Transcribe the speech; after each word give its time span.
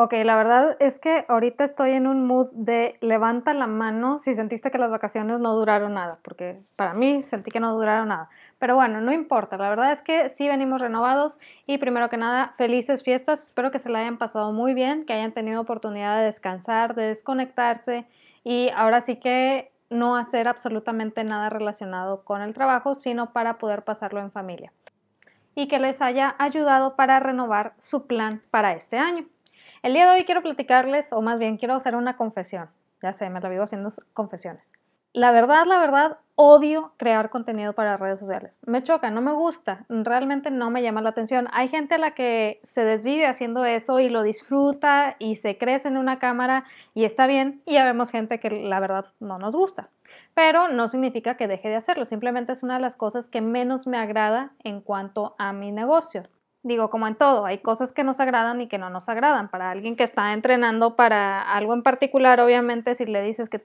Ok, 0.00 0.12
la 0.24 0.36
verdad 0.36 0.76
es 0.78 1.00
que 1.00 1.24
ahorita 1.26 1.64
estoy 1.64 1.90
en 1.90 2.06
un 2.06 2.24
mood 2.24 2.50
de 2.52 2.96
levanta 3.00 3.52
la 3.52 3.66
mano 3.66 4.20
si 4.20 4.32
sentiste 4.36 4.70
que 4.70 4.78
las 4.78 4.92
vacaciones 4.92 5.40
no 5.40 5.56
duraron 5.56 5.94
nada, 5.94 6.20
porque 6.22 6.62
para 6.76 6.94
mí 6.94 7.24
sentí 7.24 7.50
que 7.50 7.58
no 7.58 7.74
duraron 7.74 8.06
nada. 8.06 8.28
Pero 8.60 8.76
bueno, 8.76 9.00
no 9.00 9.10
importa, 9.12 9.56
la 9.56 9.68
verdad 9.68 9.90
es 9.90 10.00
que 10.00 10.28
sí 10.28 10.46
venimos 10.46 10.80
renovados 10.80 11.40
y 11.66 11.78
primero 11.78 12.08
que 12.08 12.16
nada, 12.16 12.52
felices 12.56 13.02
fiestas, 13.02 13.46
espero 13.46 13.72
que 13.72 13.80
se 13.80 13.88
la 13.88 13.98
hayan 13.98 14.18
pasado 14.18 14.52
muy 14.52 14.72
bien, 14.72 15.04
que 15.04 15.14
hayan 15.14 15.32
tenido 15.32 15.60
oportunidad 15.60 16.18
de 16.18 16.26
descansar, 16.26 16.94
de 16.94 17.08
desconectarse 17.08 18.06
y 18.44 18.70
ahora 18.76 19.00
sí 19.00 19.16
que 19.16 19.72
no 19.90 20.16
hacer 20.16 20.46
absolutamente 20.46 21.24
nada 21.24 21.50
relacionado 21.50 22.22
con 22.22 22.40
el 22.40 22.54
trabajo, 22.54 22.94
sino 22.94 23.32
para 23.32 23.58
poder 23.58 23.82
pasarlo 23.82 24.20
en 24.20 24.30
familia. 24.30 24.72
Y 25.56 25.66
que 25.66 25.80
les 25.80 26.00
haya 26.00 26.36
ayudado 26.38 26.94
para 26.94 27.18
renovar 27.18 27.74
su 27.78 28.06
plan 28.06 28.44
para 28.52 28.74
este 28.74 28.96
año. 28.96 29.26
El 29.82 29.94
día 29.94 30.06
de 30.06 30.18
hoy 30.18 30.24
quiero 30.24 30.42
platicarles, 30.42 31.12
o 31.12 31.22
más 31.22 31.38
bien 31.38 31.56
quiero 31.56 31.74
hacer 31.74 31.94
una 31.94 32.16
confesión. 32.16 32.68
Ya 33.00 33.12
sé, 33.12 33.30
me 33.30 33.40
la 33.40 33.48
vivo 33.48 33.62
haciendo 33.62 33.90
confesiones. 34.12 34.72
La 35.12 35.30
verdad, 35.30 35.66
la 35.66 35.78
verdad, 35.78 36.18
odio 36.34 36.92
crear 36.96 37.30
contenido 37.30 37.72
para 37.72 37.96
redes 37.96 38.18
sociales. 38.18 38.60
Me 38.66 38.82
choca, 38.82 39.10
no 39.10 39.20
me 39.20 39.32
gusta, 39.32 39.86
realmente 39.88 40.50
no 40.50 40.70
me 40.70 40.82
llama 40.82 41.00
la 41.00 41.10
atención. 41.10 41.48
Hay 41.52 41.68
gente 41.68 41.94
a 41.94 41.98
la 41.98 42.10
que 42.12 42.60
se 42.62 42.84
desvive 42.84 43.26
haciendo 43.26 43.64
eso 43.64 44.00
y 44.00 44.08
lo 44.08 44.22
disfruta 44.22 45.16
y 45.18 45.36
se 45.36 45.58
crece 45.58 45.88
en 45.88 45.96
una 45.96 46.18
cámara 46.18 46.64
y 46.94 47.04
está 47.04 47.26
bien. 47.26 47.62
Y 47.64 47.74
ya 47.74 47.84
vemos 47.84 48.10
gente 48.10 48.38
que 48.40 48.50
la 48.50 48.80
verdad 48.80 49.06
no 49.20 49.38
nos 49.38 49.54
gusta. 49.54 49.90
Pero 50.34 50.68
no 50.68 50.88
significa 50.88 51.36
que 51.36 51.48
deje 51.48 51.68
de 51.68 51.76
hacerlo, 51.76 52.04
simplemente 52.04 52.52
es 52.52 52.62
una 52.62 52.74
de 52.74 52.82
las 52.82 52.96
cosas 52.96 53.28
que 53.28 53.40
menos 53.40 53.86
me 53.86 53.98
agrada 53.98 54.52
en 54.62 54.80
cuanto 54.80 55.34
a 55.38 55.52
mi 55.52 55.72
negocio. 55.72 56.24
Digo, 56.68 56.90
como 56.90 57.08
en 57.08 57.14
todo, 57.14 57.46
hay 57.46 57.60
cosas 57.60 57.92
que 57.92 58.04
nos 58.04 58.20
agradan 58.20 58.60
y 58.60 58.68
que 58.68 58.76
no 58.76 58.90
nos 58.90 59.08
agradan. 59.08 59.48
Para 59.48 59.70
alguien 59.70 59.96
que 59.96 60.04
está 60.04 60.34
entrenando 60.34 60.96
para 60.96 61.40
algo 61.40 61.72
en 61.72 61.82
particular, 61.82 62.40
obviamente, 62.40 62.94
si 62.94 63.06
le 63.06 63.22
dices 63.22 63.48
que, 63.48 63.58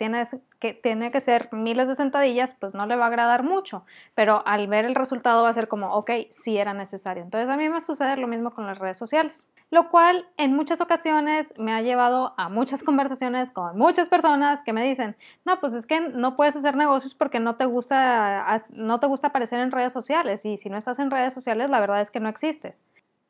que 0.60 0.74
tiene 0.74 1.12
que 1.12 1.20
ser 1.20 1.50
miles 1.52 1.90
de 1.90 1.96
sentadillas, 1.96 2.56
pues 2.58 2.74
no 2.74 2.86
le 2.86 2.96
va 2.96 3.04
a 3.04 3.08
agradar 3.10 3.44
mucho. 3.44 3.84
Pero 4.16 4.42
al 4.48 4.68
ver 4.68 4.86
el 4.86 4.96
resultado 4.96 5.44
va 5.44 5.50
a 5.50 5.54
ser 5.54 5.68
como, 5.68 5.94
ok, 5.96 6.12
sí 6.32 6.58
era 6.58 6.74
necesario. 6.74 7.24
Entonces 7.24 7.50
a 7.50 7.58
mí 7.58 7.68
me 7.68 7.82
sucede 7.82 8.16
lo 8.16 8.28
mismo 8.28 8.52
con 8.52 8.66
las 8.66 8.80
redes 8.80 8.98
sociales. 8.98 9.46
Lo 9.74 9.90
cual 9.90 10.30
en 10.38 10.54
muchas 10.56 10.82
ocasiones 10.82 11.52
me 11.58 11.74
ha 11.74 11.82
llevado 11.82 12.36
a 12.38 12.48
muchas 12.48 12.84
conversaciones 12.84 13.50
con 13.50 13.76
muchas 13.76 14.08
personas 14.08 14.62
que 14.62 14.72
me 14.72 14.88
dicen, 14.88 15.16
no, 15.46 15.60
pues 15.60 15.74
es 15.74 15.88
que 15.88 16.00
no 16.00 16.36
puedes 16.36 16.56
hacer 16.56 16.76
negocios 16.76 17.16
porque 17.16 17.40
no 17.40 17.56
te 17.56 17.66
gusta, 17.66 18.62
no 18.70 19.00
te 19.00 19.08
gusta 19.08 19.30
aparecer 19.30 19.60
en 19.62 19.72
redes 19.72 19.92
sociales. 19.92 20.46
Y 20.46 20.58
si 20.58 20.70
no 20.70 20.78
estás 20.78 21.00
en 21.00 21.10
redes 21.10 21.34
sociales, 21.34 21.72
la 21.72 21.80
verdad 21.80 22.02
es 22.02 22.12
que 22.12 22.20
no 22.20 22.30
existes. 22.30 22.82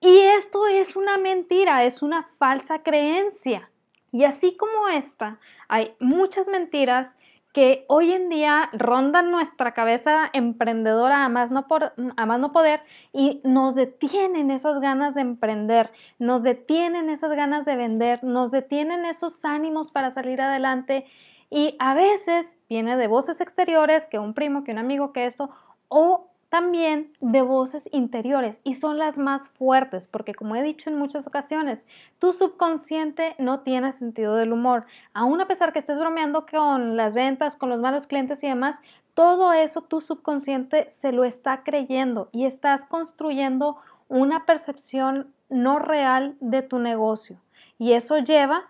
Y 0.02 0.20
esto 0.20 0.68
es 0.68 0.98
una 0.98 1.18
mentira, 1.18 1.86
es 1.86 2.02
una 2.02 2.24
falsa 2.38 2.84
creencia. 2.84 3.72
Y 4.12 4.26
así 4.26 4.58
como 4.58 4.90
esta, 4.90 5.40
hay 5.70 5.96
muchas 6.02 6.50
mentiras 6.50 7.16
que 7.54 7.86
hoy 7.88 8.12
en 8.12 8.30
día 8.30 8.70
rondan 8.74 9.32
nuestra 9.32 9.74
cabeza 9.74 10.30
emprendedora 10.34 11.24
a 11.24 11.30
más, 11.30 11.52
no 11.52 11.68
por, 11.68 11.94
a 12.18 12.26
más 12.26 12.40
no 12.40 12.52
poder 12.52 12.82
y 13.14 13.42
nos 13.44 13.76
detienen 13.76 14.50
esas 14.50 14.80
ganas 14.80 15.14
de 15.14 15.22
emprender, 15.22 15.92
nos 16.18 16.42
detienen 16.42 17.10
esas 17.10 17.32
ganas 17.36 17.64
de 17.66 17.76
vender, 17.76 18.24
nos 18.24 18.50
detienen 18.50 19.06
esos 19.06 19.46
ánimos 19.46 19.92
para 19.92 20.10
salir 20.10 20.42
adelante 20.42 21.06
y 21.52 21.76
a 21.78 21.94
veces 21.94 22.56
viene 22.68 22.98
de 22.98 23.08
voces 23.08 23.40
exteriores, 23.40 24.08
que 24.08 24.18
un 24.18 24.34
primo, 24.34 24.64
que 24.64 24.72
un 24.72 24.80
amigo, 24.80 25.14
que 25.14 25.26
esto, 25.26 25.52
o 25.88 26.33
también 26.54 27.12
de 27.20 27.42
voces 27.42 27.90
interiores 27.92 28.62
y 28.64 28.76
son 28.76 29.00
las 29.00 29.18
más 29.18 29.50
fuertes 29.50 30.06
porque 30.06 30.36
como 30.36 30.56
he 30.56 30.62
dicho 30.62 30.88
en 30.88 31.00
muchas 31.00 31.26
ocasiones, 31.26 31.84
tu 32.20 32.32
subconsciente 32.32 33.34
no 33.40 33.62
tiene 33.62 33.92
sentido 33.92 34.36
del 34.36 34.54
humor. 34.54 34.86
Aún 35.16 35.42
a 35.42 35.48
pesar 35.48 35.74
que 35.74 35.80
estés 35.80 35.98
bromeando 35.98 36.46
con 36.46 36.96
las 36.96 37.16
ventas, 37.16 37.56
con 37.56 37.70
los 37.70 37.80
malos 37.80 38.06
clientes 38.06 38.44
y 38.44 38.50
demás, 38.50 38.84
todo 39.16 39.52
eso 39.52 39.82
tu 39.82 40.00
subconsciente 40.00 40.88
se 40.90 41.12
lo 41.12 41.24
está 41.24 41.64
creyendo 41.64 42.30
y 42.32 42.46
estás 42.46 42.86
construyendo 42.86 43.78
una 44.08 44.46
percepción 44.46 45.34
no 45.50 45.80
real 45.80 46.38
de 46.40 46.62
tu 46.62 46.78
negocio 46.78 47.42
y 47.80 47.94
eso 47.94 48.20
lleva 48.20 48.70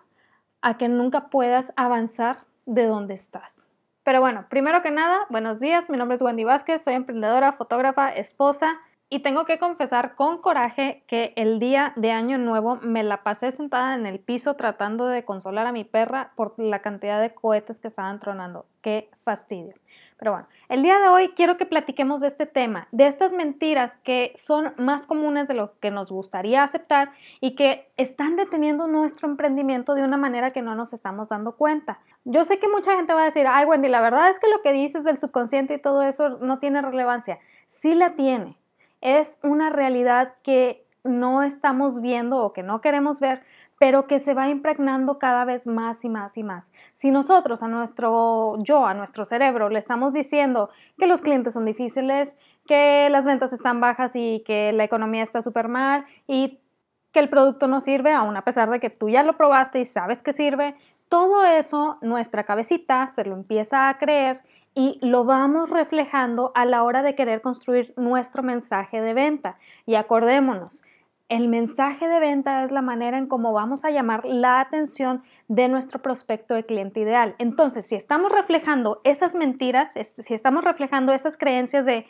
a 0.62 0.78
que 0.78 0.88
nunca 0.88 1.28
puedas 1.28 1.74
avanzar 1.76 2.46
de 2.64 2.86
donde 2.86 3.12
estás. 3.12 3.73
Pero 4.04 4.20
bueno, 4.20 4.44
primero 4.50 4.82
que 4.82 4.90
nada, 4.90 5.20
buenos 5.30 5.60
días, 5.60 5.88
mi 5.88 5.96
nombre 5.96 6.16
es 6.16 6.22
Wendy 6.22 6.44
Vázquez, 6.44 6.84
soy 6.84 6.92
emprendedora, 6.92 7.54
fotógrafa, 7.54 8.10
esposa 8.10 8.78
y 9.08 9.20
tengo 9.20 9.46
que 9.46 9.58
confesar 9.58 10.14
con 10.14 10.42
coraje 10.42 11.04
que 11.06 11.32
el 11.36 11.58
día 11.58 11.94
de 11.96 12.10
Año 12.10 12.36
Nuevo 12.36 12.76
me 12.82 13.02
la 13.02 13.22
pasé 13.22 13.50
sentada 13.50 13.94
en 13.94 14.04
el 14.04 14.18
piso 14.18 14.56
tratando 14.56 15.06
de 15.06 15.24
consolar 15.24 15.66
a 15.66 15.72
mi 15.72 15.84
perra 15.84 16.32
por 16.36 16.52
la 16.58 16.80
cantidad 16.80 17.18
de 17.18 17.32
cohetes 17.32 17.80
que 17.80 17.88
estaban 17.88 18.20
tronando. 18.20 18.66
Qué 18.82 19.08
fastidio. 19.24 19.72
Pero 20.24 20.32
bueno, 20.32 20.48
el 20.70 20.82
día 20.82 20.98
de 21.00 21.08
hoy 21.08 21.34
quiero 21.36 21.58
que 21.58 21.66
platiquemos 21.66 22.22
de 22.22 22.28
este 22.28 22.46
tema, 22.46 22.88
de 22.92 23.06
estas 23.06 23.34
mentiras 23.34 23.98
que 24.02 24.32
son 24.34 24.72
más 24.78 25.06
comunes 25.06 25.48
de 25.48 25.52
lo 25.52 25.78
que 25.80 25.90
nos 25.90 26.10
gustaría 26.10 26.62
aceptar 26.62 27.12
y 27.42 27.56
que 27.56 27.92
están 27.98 28.34
deteniendo 28.34 28.86
nuestro 28.86 29.28
emprendimiento 29.28 29.94
de 29.94 30.02
una 30.02 30.16
manera 30.16 30.50
que 30.50 30.62
no 30.62 30.74
nos 30.76 30.94
estamos 30.94 31.28
dando 31.28 31.56
cuenta. 31.56 31.98
Yo 32.24 32.46
sé 32.46 32.58
que 32.58 32.68
mucha 32.68 32.96
gente 32.96 33.12
va 33.12 33.20
a 33.20 33.26
decir, 33.26 33.46
ay 33.46 33.66
Wendy, 33.66 33.90
la 33.90 34.00
verdad 34.00 34.30
es 34.30 34.40
que 34.40 34.48
lo 34.48 34.62
que 34.62 34.72
dices 34.72 35.04
del 35.04 35.18
subconsciente 35.18 35.74
y 35.74 35.78
todo 35.78 36.02
eso 36.02 36.38
no 36.38 36.58
tiene 36.58 36.80
relevancia. 36.80 37.38
Sí 37.66 37.94
la 37.94 38.14
tiene. 38.14 38.56
Es 39.02 39.38
una 39.42 39.68
realidad 39.68 40.36
que 40.42 40.86
no 41.02 41.42
estamos 41.42 42.00
viendo 42.00 42.38
o 42.38 42.54
que 42.54 42.62
no 42.62 42.80
queremos 42.80 43.20
ver, 43.20 43.42
pero 43.78 44.06
que 44.06 44.18
se 44.18 44.34
va 44.34 44.48
impregnando 44.48 45.18
cada 45.18 45.44
vez 45.44 45.66
más 45.66 46.04
y 46.04 46.08
más 46.08 46.36
y 46.36 46.42
más. 46.42 46.72
Si 46.92 47.10
nosotros 47.10 47.62
a 47.62 47.68
nuestro 47.68 48.56
yo, 48.58 48.86
a 48.86 48.94
nuestro 48.94 49.24
cerebro, 49.24 49.68
le 49.68 49.78
estamos 49.78 50.12
diciendo 50.12 50.70
que 50.98 51.06
los 51.06 51.22
clientes 51.22 51.54
son 51.54 51.64
difíciles, 51.64 52.36
que 52.66 53.08
las 53.10 53.26
ventas 53.26 53.52
están 53.52 53.80
bajas 53.80 54.16
y 54.16 54.42
que 54.46 54.72
la 54.72 54.84
economía 54.84 55.22
está 55.22 55.42
súper 55.42 55.68
mal 55.68 56.04
y 56.26 56.60
que 57.12 57.20
el 57.20 57.28
producto 57.28 57.68
no 57.68 57.80
sirve, 57.80 58.12
aun 58.12 58.36
a 58.36 58.42
pesar 58.42 58.70
de 58.70 58.80
que 58.80 58.90
tú 58.90 59.08
ya 59.08 59.22
lo 59.22 59.36
probaste 59.36 59.78
y 59.78 59.84
sabes 59.84 60.22
que 60.22 60.32
sirve, 60.32 60.74
todo 61.08 61.44
eso 61.44 61.98
nuestra 62.02 62.42
cabecita 62.44 63.06
se 63.06 63.24
lo 63.24 63.34
empieza 63.34 63.88
a 63.88 63.98
creer 63.98 64.40
y 64.74 64.98
lo 65.00 65.24
vamos 65.24 65.70
reflejando 65.70 66.50
a 66.56 66.64
la 66.64 66.82
hora 66.82 67.02
de 67.02 67.14
querer 67.14 67.40
construir 67.40 67.94
nuestro 67.96 68.42
mensaje 68.42 69.00
de 69.00 69.14
venta. 69.14 69.56
Y 69.86 69.94
acordémonos, 69.94 70.82
el 71.28 71.48
mensaje 71.48 72.06
de 72.06 72.20
venta 72.20 72.62
es 72.64 72.70
la 72.70 72.82
manera 72.82 73.16
en 73.16 73.26
cómo 73.26 73.52
vamos 73.52 73.84
a 73.84 73.90
llamar 73.90 74.24
la 74.24 74.60
atención 74.60 75.22
de 75.48 75.68
nuestro 75.68 76.02
prospecto 76.02 76.54
de 76.54 76.64
cliente 76.64 77.00
ideal. 77.00 77.34
Entonces, 77.38 77.86
si 77.86 77.94
estamos 77.94 78.30
reflejando 78.30 79.00
esas 79.04 79.34
mentiras, 79.34 79.94
si 79.94 80.34
estamos 80.34 80.64
reflejando 80.64 81.12
esas 81.12 81.36
creencias 81.36 81.86
de 81.86 82.06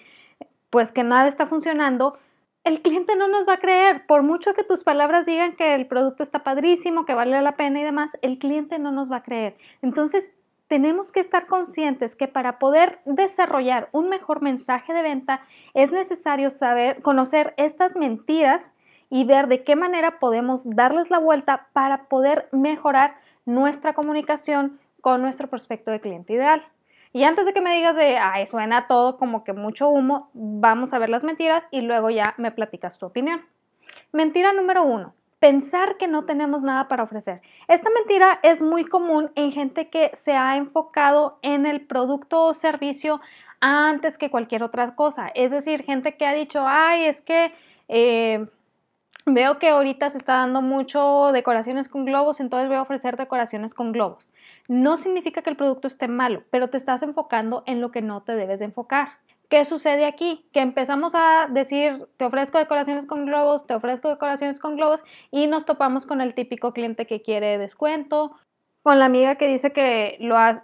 pues 0.71 0.91
que 0.91 1.05
nada 1.05 1.29
está 1.29 1.47
funcionando, 1.47 2.19
el 2.65 2.81
cliente 2.83 3.15
no 3.15 3.29
nos 3.29 3.47
va 3.47 3.55
a 3.55 3.59
creer. 3.59 4.07
Por 4.07 4.23
mucho 4.23 4.55
que 4.55 4.65
tus 4.65 4.83
palabras 4.83 5.27
digan 5.27 5.55
que 5.55 5.75
el 5.75 5.87
producto 5.87 6.23
está 6.23 6.43
padrísimo, 6.43 7.05
que 7.05 7.15
vale 7.15 7.41
la 7.41 7.57
pena 7.57 7.81
y 7.81 7.85
demás, 7.85 8.19
el 8.23 8.39
cliente 8.39 8.79
no 8.81 8.91
nos 8.91 9.13
va 9.13 9.17
a 9.17 9.23
creer. 9.23 9.57
Entonces, 9.83 10.33
tenemos 10.67 11.13
que 11.13 11.21
estar 11.21 11.47
conscientes 11.47 12.17
que 12.17 12.27
para 12.27 12.59
poder 12.59 12.99
desarrollar 13.05 13.91
un 13.93 14.09
mejor 14.09 14.43
mensaje 14.43 14.93
de 14.93 15.03
venta 15.03 15.43
es 15.75 15.93
necesario 15.93 16.51
saber 16.51 17.03
conocer 17.03 17.55
estas 17.59 17.95
mentiras 17.95 18.75
y 19.11 19.25
ver 19.25 19.49
de 19.49 19.65
qué 19.65 19.77
manera 19.77 20.19
podemos 20.19 20.69
darles 20.69 21.11
la 21.11 21.19
vuelta 21.19 21.69
para 21.73 22.05
poder 22.05 22.49
mejorar 22.53 23.17
nuestra 23.45 23.93
comunicación 23.93 24.79
con 25.01 25.23
nuestro 25.23 25.49
prospecto 25.49 25.91
de 25.91 26.01
cliente 26.01 26.33
ideal. 26.33 26.65
Y 27.13 27.25
antes 27.25 27.47
de 27.47 27.53
que 27.53 27.61
me 27.61 27.75
digas 27.75 27.95
de, 27.95 28.19
ay, 28.19 28.47
suena 28.47 28.89
todo 28.89 29.19
como 29.19 29.45
que 29.45 29.53
mucho 29.53 29.89
humo, 29.89 30.31
vamos 30.33 30.93
a 30.93 30.99
ver 30.99 31.11
las 31.11 31.23
mentiras 31.23 31.67
y 31.71 31.83
luego 31.83 32.11
ya 32.11 32.35
me 32.39 32.51
platicas 32.51 32.99
tu 32.99 33.07
opinión. 33.07 33.43
Mentira 34.11 34.53
número 34.53 34.83
uno, 34.83 35.15
pensar 35.39 35.97
que 35.97 36.09
no 36.09 36.25
tenemos 36.25 36.63
nada 36.63 36.89
para 36.89 37.05
ofrecer. 37.05 37.41
Esta 37.69 37.91
mentira 37.91 38.41
es 38.43 38.63
muy 38.63 38.85
común 38.85 39.31
en 39.37 39.53
gente 39.53 39.91
que 39.91 40.11
se 40.15 40.33
ha 40.33 40.57
enfocado 40.57 41.39
en 41.43 41.67
el 41.67 41.87
producto 41.87 42.45
o 42.45 42.55
servicio 42.55 43.21
antes 43.61 44.19
que 44.19 44.31
cualquier 44.31 44.65
otra 44.65 44.97
cosa. 44.97 45.29
Es 45.35 45.53
decir, 45.53 45.85
gente 45.85 46.17
que 46.17 46.27
ha 46.27 46.33
dicho, 46.33 46.65
ay, 46.67 47.05
es 47.05 47.21
que... 47.21 47.53
Eh, 47.89 48.47
Veo 49.27 49.59
que 49.59 49.71
ahorita 49.71 50.11
se 50.11 50.19
está 50.19 50.35
dando 50.35 50.61
mucho 50.61 51.33
decoraciones 51.33 51.89
con 51.89 52.05
globos, 52.05 52.41
entonces 52.41 52.69
voy 52.69 52.77
a 52.77 52.83
ofrecer 52.83 53.17
decoraciones 53.17 53.73
con 53.73 53.93
globos. 53.93 54.31
No 54.69 54.99
significa 54.99 55.41
que 55.41 55.49
el 55.49 55.57
producto 55.57 55.89
esté 55.89 56.09
malo, 56.09 56.45
pero 56.51 56.69
te 56.69 56.77
estás 56.77 57.03
enfocando 57.03 57.63
en 57.67 57.81
lo 57.81 57.91
que 57.91 58.03
no 58.03 58.23
te 58.23 58.37
debes 58.37 58.59
de 58.59 58.67
enfocar. 58.67 59.09
¿Qué 59.49 59.65
sucede 59.65 60.05
aquí? 60.05 60.47
Que 60.53 60.61
empezamos 60.61 61.15
a 61.15 61.49
decir, 61.51 62.07
te 62.19 62.27
ofrezco 62.27 62.59
decoraciones 62.59 63.07
con 63.07 63.25
globos, 63.25 63.67
te 63.67 63.75
ofrezco 63.75 64.11
decoraciones 64.11 64.59
con 64.59 64.77
globos 64.77 65.03
y 65.31 65.47
nos 65.47 65.65
topamos 65.65 66.05
con 66.05 66.21
el 66.21 66.35
típico 66.35 66.75
cliente 66.75 67.07
que 67.07 67.23
quiere 67.23 67.57
descuento, 67.57 68.37
con 68.83 68.99
la 68.99 69.07
amiga 69.07 69.37
que 69.37 69.49
dice 69.49 69.73
que, 69.73 70.19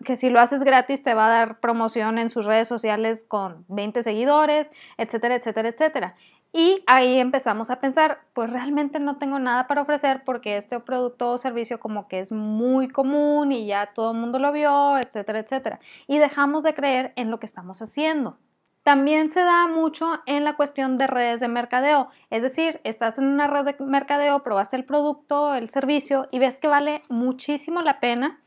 que 0.05 0.17
si 0.17 0.29
lo 0.29 0.41
haces 0.41 0.63
gratis 0.63 1.03
te 1.03 1.15
va 1.15 1.27
a 1.29 1.31
dar 1.31 1.61
promoción 1.61 2.19
en 2.19 2.29
sus 2.29 2.45
redes 2.45 2.69
sociales 2.69 3.25
con 3.27 3.65
20 3.69 4.03
seguidores, 4.03 4.71
etcétera, 4.99 5.37
etcétera, 5.37 5.71
etcétera. 5.71 6.15
Y 6.53 6.83
ahí 6.87 7.19
empezamos 7.19 7.71
a 7.71 7.81
pensar, 7.81 8.23
pues 8.35 8.53
realmente 8.53 8.99
no 8.99 9.19
tengo 9.19 9.39
nada 9.39 9.69
para 9.69 9.83
ofrecer 9.83 10.25
porque 10.25 10.57
este 10.57 10.81
producto 10.81 11.31
o 11.33 11.39
servicio 11.39 11.79
como 11.79 12.09
que 12.09 12.19
es 12.19 12.33
muy 12.33 12.89
común 12.89 13.53
y 13.53 13.67
ya 13.67 13.93
todo 13.95 14.11
el 14.11 14.19
mundo 14.19 14.39
lo 14.41 14.51
vio, 14.51 14.99
etcétera, 14.99 15.39
etcétera. 15.39 15.81
Y 16.09 16.19
dejamos 16.19 16.65
de 16.65 16.75
creer 16.75 17.13
en 17.17 17.31
lo 17.31 17.39
que 17.39 17.47
estamos 17.47 17.81
haciendo. 17.83 18.39
También 18.83 19.29
se 19.29 19.41
da 19.41 19.67
mucho 19.69 20.21
en 20.27 20.43
la 20.43 20.57
cuestión 20.57 20.99
de 20.99 21.07
redes 21.07 21.39
de 21.41 21.49
mercadeo, 21.49 22.09
es 22.31 22.43
decir, 22.43 22.81
estás 22.83 23.19
en 23.19 23.27
una 23.27 23.47
red 23.47 23.65
de 23.65 23.77
mercadeo, 23.85 24.43
probaste 24.43 24.77
el 24.77 24.85
producto, 24.85 25.55
el 25.55 25.69
servicio 25.69 26.29
y 26.31 26.39
ves 26.39 26.59
que 26.59 26.67
vale 26.67 27.03
muchísimo 27.11 27.83
la 27.83 28.01
pena. 28.01 28.41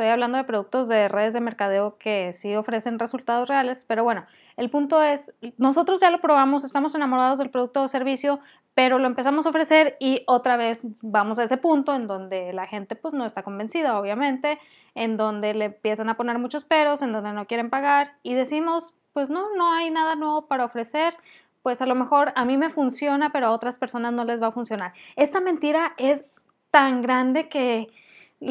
Estoy 0.00 0.12
hablando 0.12 0.38
de 0.38 0.44
productos 0.44 0.88
de 0.88 1.08
redes 1.08 1.34
de 1.34 1.42
mercadeo 1.42 1.98
que 1.98 2.32
sí 2.32 2.56
ofrecen 2.56 2.98
resultados 2.98 3.50
reales, 3.50 3.84
pero 3.86 4.02
bueno, 4.02 4.24
el 4.56 4.70
punto 4.70 5.02
es, 5.02 5.30
nosotros 5.58 6.00
ya 6.00 6.08
lo 6.08 6.22
probamos, 6.22 6.64
estamos 6.64 6.94
enamorados 6.94 7.38
del 7.38 7.50
producto 7.50 7.82
o 7.82 7.88
servicio, 7.88 8.40
pero 8.72 8.98
lo 8.98 9.06
empezamos 9.06 9.44
a 9.44 9.50
ofrecer 9.50 9.98
y 10.00 10.22
otra 10.26 10.56
vez 10.56 10.80
vamos 11.02 11.38
a 11.38 11.44
ese 11.44 11.58
punto 11.58 11.94
en 11.94 12.06
donde 12.06 12.54
la 12.54 12.66
gente 12.66 12.96
pues 12.96 13.12
no 13.12 13.26
está 13.26 13.42
convencida, 13.42 14.00
obviamente, 14.00 14.58
en 14.94 15.18
donde 15.18 15.52
le 15.52 15.66
empiezan 15.66 16.08
a 16.08 16.16
poner 16.16 16.38
muchos 16.38 16.64
peros, 16.64 17.02
en 17.02 17.12
donde 17.12 17.34
no 17.34 17.46
quieren 17.46 17.68
pagar 17.68 18.14
y 18.22 18.32
decimos, 18.32 18.94
pues 19.12 19.28
no, 19.28 19.54
no 19.54 19.70
hay 19.70 19.90
nada 19.90 20.14
nuevo 20.14 20.46
para 20.46 20.64
ofrecer, 20.64 21.14
pues 21.60 21.82
a 21.82 21.86
lo 21.86 21.94
mejor 21.94 22.32
a 22.36 22.46
mí 22.46 22.56
me 22.56 22.70
funciona, 22.70 23.32
pero 23.32 23.48
a 23.48 23.50
otras 23.50 23.76
personas 23.76 24.14
no 24.14 24.24
les 24.24 24.40
va 24.40 24.46
a 24.46 24.52
funcionar. 24.52 24.94
Esta 25.16 25.42
mentira 25.42 25.92
es 25.98 26.24
tan 26.70 27.02
grande 27.02 27.50
que 27.50 27.88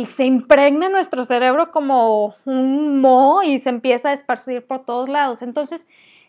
se 0.06 0.26
impregna 0.26 0.90
nuestro 0.90 1.24
cerebro 1.24 1.72
como 1.72 2.36
un 2.46 3.02
moho 3.02 3.44
y 3.44 3.60
se 3.60 3.70
empieza 3.70 4.10
a 4.10 4.14
esparcir 4.14 4.66
por 4.66 4.86
todos 4.86 5.10
lados. 5.10 5.42
Entonces, 5.42 5.88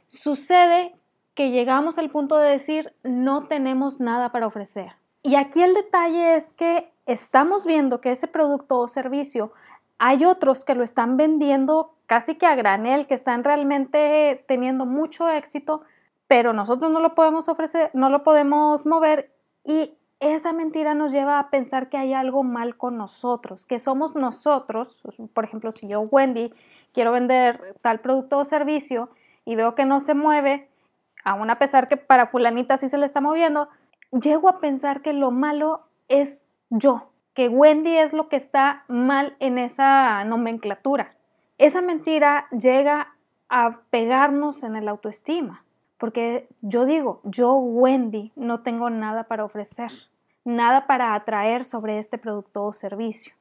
sucede 0.09 0.95
que 1.35 1.51
llegamos 1.51 1.99
al 1.99 2.11
punto 2.11 2.37
de 2.37 2.51
decir 2.51 2.95
no 3.03 3.47
tenemos 3.47 4.01
nada 4.01 4.33
para 4.33 4.47
ofrecer. 4.47 4.93
Y 5.23 5.35
aquí 5.35 5.63
el 5.63 5.75
detalle 5.75 6.37
es 6.37 6.53
que 6.55 6.91
estamos 7.07 7.67
viendo 7.67 8.01
que 8.01 8.11
ese 8.11 8.29
producto 8.29 8.79
o 8.79 8.89
servicio 8.89 9.53
hay 9.99 10.25
otros 10.25 10.65
que 10.65 10.75
lo 10.75 10.83
están 10.83 11.19
vendiendo 11.19 11.95
casi 12.07 12.37
que 12.37 12.47
a 12.47 12.55
granel, 12.55 13.07
que 13.07 13.15
están 13.15 13.45
realmente 13.45 14.43
teniendo 14.49 14.87
mucho 14.87 15.29
éxito, 15.29 15.83
pero 16.27 16.55
nosotros 16.55 16.91
no 16.91 17.01
lo 17.01 17.15
podemos 17.15 17.49
ofrecer, 17.49 17.91
no 17.93 18.09
lo 18.09 18.23
podemos 18.23 18.87
mover 18.87 19.31
y 19.63 19.93
esa 20.21 20.53
mentira 20.53 20.93
nos 20.95 21.13
lleva 21.13 21.39
a 21.39 21.49
pensar 21.51 21.89
que 21.89 21.97
hay 21.97 22.13
algo 22.13 22.43
mal 22.43 22.77
con 22.77 22.99
nosotros, 22.99 23.65
que 23.65 23.79
somos 23.79 24.15
nosotros, 24.15 25.03
por 25.33 25.45
ejemplo, 25.45 25.73
si 25.73 25.89
yo, 25.89 26.01
Wendy, 26.03 26.53
quiero 26.93 27.13
vender 27.13 27.77
tal 27.81 28.01
producto 28.01 28.39
o 28.39 28.45
servicio 28.45 29.09
y 29.47 29.57
veo 29.57 29.75
que 29.75 29.87
no 29.87 29.99
se 29.99 30.15
mueve, 30.15 30.69
aún 31.25 31.49
a 31.49 31.59
pesar 31.59 31.89
que 31.89 31.97
para 31.97 32.27
fulanita 32.27 32.77
sí 32.77 32.89
se 32.89 32.99
le 32.99 33.07
está 33.07 33.23
moviendo, 33.23 33.69
llego 34.13 34.51
a 34.51 34.61
pensar 34.61 35.01
que 35.01 35.15
lo 35.15 35.31
malo 35.31 35.87
es 36.09 36.47
yo, 36.69 37.11
que 37.33 37.49
Wendy 37.49 37.97
es 37.97 38.13
lo 38.13 38.29
que 38.29 38.37
está 38.37 38.85
mal 38.89 39.37
en 39.41 39.57
esa 39.57 40.23
nomenclatura. 40.25 41.15
Esa 41.57 41.81
mentira 41.81 42.47
llega 42.51 43.15
a 43.49 43.81
pegarnos 43.91 44.63
en 44.65 44.77
el 44.77 44.89
autoestima, 44.89 45.65
porque 45.97 46.47
yo 46.61 46.85
digo, 46.85 47.21
yo 47.25 47.55
Wendy 47.55 48.33
no 48.37 48.61
tengo 48.61 48.91
nada 48.91 49.25
para 49.25 49.45
ofrecer, 49.45 49.91
nada 50.45 50.87
para 50.87 51.15
atraer 51.15 51.65
sobre 51.65 51.99
este 51.99 52.19
producto 52.19 52.65
o 52.65 52.73
servicio. 52.73 53.35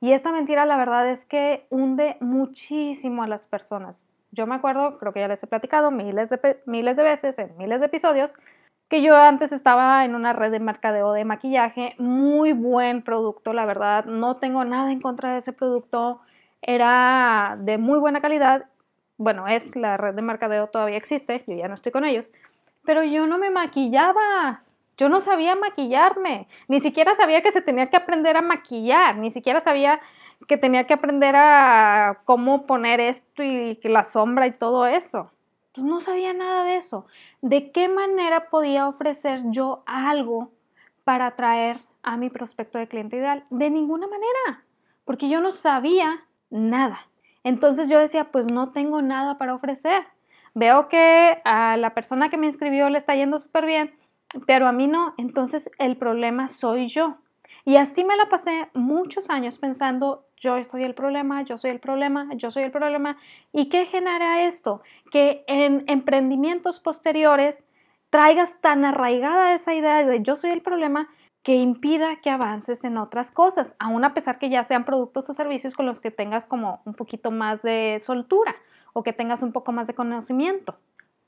Y 0.00 0.12
esta 0.12 0.32
mentira 0.32 0.66
la 0.66 0.76
verdad 0.76 1.08
es 1.08 1.24
que 1.24 1.66
hunde 1.70 2.16
muchísimo 2.20 3.22
a 3.22 3.28
las 3.28 3.46
personas. 3.46 4.08
Yo 4.32 4.46
me 4.46 4.54
acuerdo, 4.54 4.98
creo 4.98 5.12
que 5.12 5.20
ya 5.20 5.28
les 5.28 5.42
he 5.42 5.46
platicado 5.46 5.90
miles 5.90 6.30
de, 6.30 6.60
miles 6.66 6.96
de 6.96 7.02
veces 7.02 7.38
en 7.38 7.56
miles 7.56 7.80
de 7.80 7.86
episodios, 7.86 8.34
que 8.88 9.02
yo 9.02 9.16
antes 9.16 9.52
estaba 9.52 10.04
en 10.04 10.14
una 10.14 10.32
red 10.32 10.50
de 10.50 10.60
mercadeo 10.60 11.12
de 11.12 11.24
maquillaje, 11.24 11.94
muy 11.98 12.52
buen 12.52 13.02
producto, 13.02 13.52
la 13.52 13.64
verdad, 13.64 14.04
no 14.06 14.36
tengo 14.36 14.64
nada 14.64 14.90
en 14.92 15.00
contra 15.00 15.32
de 15.32 15.38
ese 15.38 15.52
producto, 15.52 16.20
era 16.62 17.56
de 17.60 17.78
muy 17.78 17.98
buena 17.98 18.20
calidad, 18.20 18.66
bueno, 19.18 19.48
es 19.48 19.76
la 19.76 19.96
red 19.96 20.14
de 20.14 20.22
mercadeo 20.22 20.66
todavía 20.66 20.96
existe, 20.96 21.44
yo 21.46 21.54
ya 21.54 21.68
no 21.68 21.74
estoy 21.74 21.92
con 21.92 22.04
ellos, 22.04 22.32
pero 22.84 23.02
yo 23.02 23.26
no 23.26 23.38
me 23.38 23.50
maquillaba, 23.50 24.62
yo 24.96 25.08
no 25.08 25.20
sabía 25.20 25.56
maquillarme, 25.56 26.48
ni 26.68 26.80
siquiera 26.80 27.14
sabía 27.14 27.42
que 27.42 27.50
se 27.50 27.62
tenía 27.62 27.88
que 27.90 27.96
aprender 27.96 28.36
a 28.36 28.42
maquillar, 28.42 29.16
ni 29.16 29.30
siquiera 29.30 29.60
sabía 29.60 30.00
que 30.46 30.56
tenía 30.56 30.86
que 30.86 30.94
aprender 30.94 31.34
a 31.36 32.20
cómo 32.24 32.66
poner 32.66 33.00
esto 33.00 33.42
y 33.42 33.78
la 33.84 34.02
sombra 34.02 34.46
y 34.46 34.52
todo 34.52 34.86
eso. 34.86 35.30
Pues 35.72 35.86
no 35.86 36.00
sabía 36.00 36.34
nada 36.34 36.64
de 36.64 36.76
eso. 36.76 37.06
¿De 37.40 37.70
qué 37.70 37.88
manera 37.88 38.50
podía 38.50 38.88
ofrecer 38.88 39.42
yo 39.46 39.82
algo 39.86 40.50
para 41.04 41.28
atraer 41.28 41.80
a 42.02 42.16
mi 42.16 42.28
prospecto 42.28 42.78
de 42.78 42.88
cliente 42.88 43.16
ideal? 43.16 43.44
De 43.50 43.70
ninguna 43.70 44.06
manera, 44.06 44.64
porque 45.04 45.28
yo 45.28 45.40
no 45.40 45.50
sabía 45.50 46.26
nada. 46.50 47.08
Entonces 47.44 47.88
yo 47.88 47.98
decía, 47.98 48.30
pues 48.30 48.52
no 48.52 48.70
tengo 48.70 49.00
nada 49.00 49.38
para 49.38 49.54
ofrecer. 49.54 50.04
Veo 50.54 50.88
que 50.88 51.40
a 51.44 51.78
la 51.78 51.94
persona 51.94 52.28
que 52.28 52.36
me 52.36 52.46
inscribió 52.46 52.90
le 52.90 52.98
está 52.98 53.14
yendo 53.14 53.38
súper 53.38 53.64
bien, 53.64 53.94
pero 54.46 54.66
a 54.66 54.72
mí 54.72 54.86
no. 54.86 55.14
Entonces 55.18 55.70
el 55.78 55.96
problema 55.96 56.48
soy 56.48 56.86
yo. 56.86 57.18
Y 57.64 57.76
así 57.76 58.04
me 58.04 58.16
la 58.16 58.28
pasé 58.28 58.68
muchos 58.74 59.30
años 59.30 59.58
pensando, 59.58 60.26
yo 60.36 60.62
soy 60.64 60.82
el 60.82 60.94
problema, 60.94 61.42
yo 61.42 61.56
soy 61.56 61.70
el 61.70 61.78
problema, 61.78 62.28
yo 62.34 62.50
soy 62.50 62.64
el 62.64 62.72
problema. 62.72 63.16
¿Y 63.52 63.68
qué 63.68 63.86
genera 63.86 64.42
esto? 64.42 64.82
Que 65.12 65.44
en 65.46 65.84
emprendimientos 65.86 66.80
posteriores 66.80 67.64
traigas 68.10 68.60
tan 68.60 68.84
arraigada 68.84 69.54
esa 69.54 69.74
idea 69.74 70.04
de 70.04 70.22
yo 70.22 70.34
soy 70.34 70.50
el 70.50 70.60
problema 70.60 71.08
que 71.42 71.54
impida 71.54 72.20
que 72.20 72.30
avances 72.30 72.84
en 72.84 72.96
otras 72.96 73.30
cosas, 73.30 73.74
aun 73.78 74.04
a 74.04 74.14
pesar 74.14 74.38
que 74.38 74.48
ya 74.48 74.62
sean 74.62 74.84
productos 74.84 75.28
o 75.28 75.32
servicios 75.32 75.74
con 75.74 75.86
los 75.86 76.00
que 76.00 76.10
tengas 76.10 76.46
como 76.46 76.82
un 76.84 76.94
poquito 76.94 77.30
más 77.30 77.62
de 77.62 78.00
soltura 78.00 78.54
o 78.92 79.02
que 79.02 79.12
tengas 79.12 79.42
un 79.42 79.52
poco 79.52 79.72
más 79.72 79.86
de 79.86 79.94
conocimiento. 79.94 80.76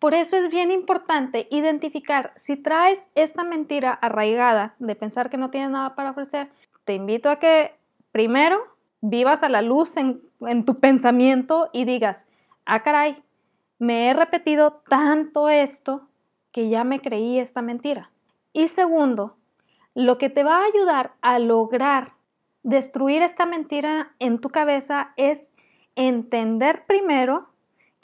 Por 0.04 0.12
eso 0.12 0.36
es 0.36 0.50
bien 0.50 0.70
importante 0.70 1.48
identificar 1.50 2.34
si 2.36 2.56
traes 2.56 3.08
esta 3.14 3.42
mentira 3.42 3.90
arraigada 3.90 4.74
de 4.78 4.94
pensar 4.94 5.30
que 5.30 5.38
no 5.38 5.48
tienes 5.48 5.70
nada 5.70 5.94
para 5.94 6.10
ofrecer. 6.10 6.50
Te 6.84 6.92
invito 6.92 7.30
a 7.30 7.38
que 7.38 7.74
primero 8.12 8.62
vivas 9.00 9.42
a 9.42 9.48
la 9.48 9.62
luz 9.62 9.96
en, 9.96 10.20
tu 10.66 10.78
pensamiento 10.78 11.70
y 11.72 11.86
digas, 11.86 12.26
ah 12.66 12.82
caray, 12.82 13.22
me 13.78 14.10
he 14.10 14.12
repetido 14.12 14.82
tanto 14.90 15.48
esto 15.48 16.06
que 16.52 16.68
ya 16.68 16.84
me 16.84 17.00
creí 17.00 17.38
esta 17.38 17.62
mentira. 17.62 18.10
Y 18.52 18.68
segundo, 18.68 19.38
lo 19.94 20.18
que 20.18 20.28
te 20.28 20.44
va 20.44 20.58
a 20.58 20.66
ayudar 20.66 21.14
a 21.22 21.38
lograr 21.38 22.12
destruir 22.62 23.22
esta 23.22 23.46
mentira 23.46 24.12
en 24.18 24.38
tu 24.38 24.50
cabeza 24.50 25.14
es 25.16 25.50
entender 25.96 26.84
primero 26.84 27.53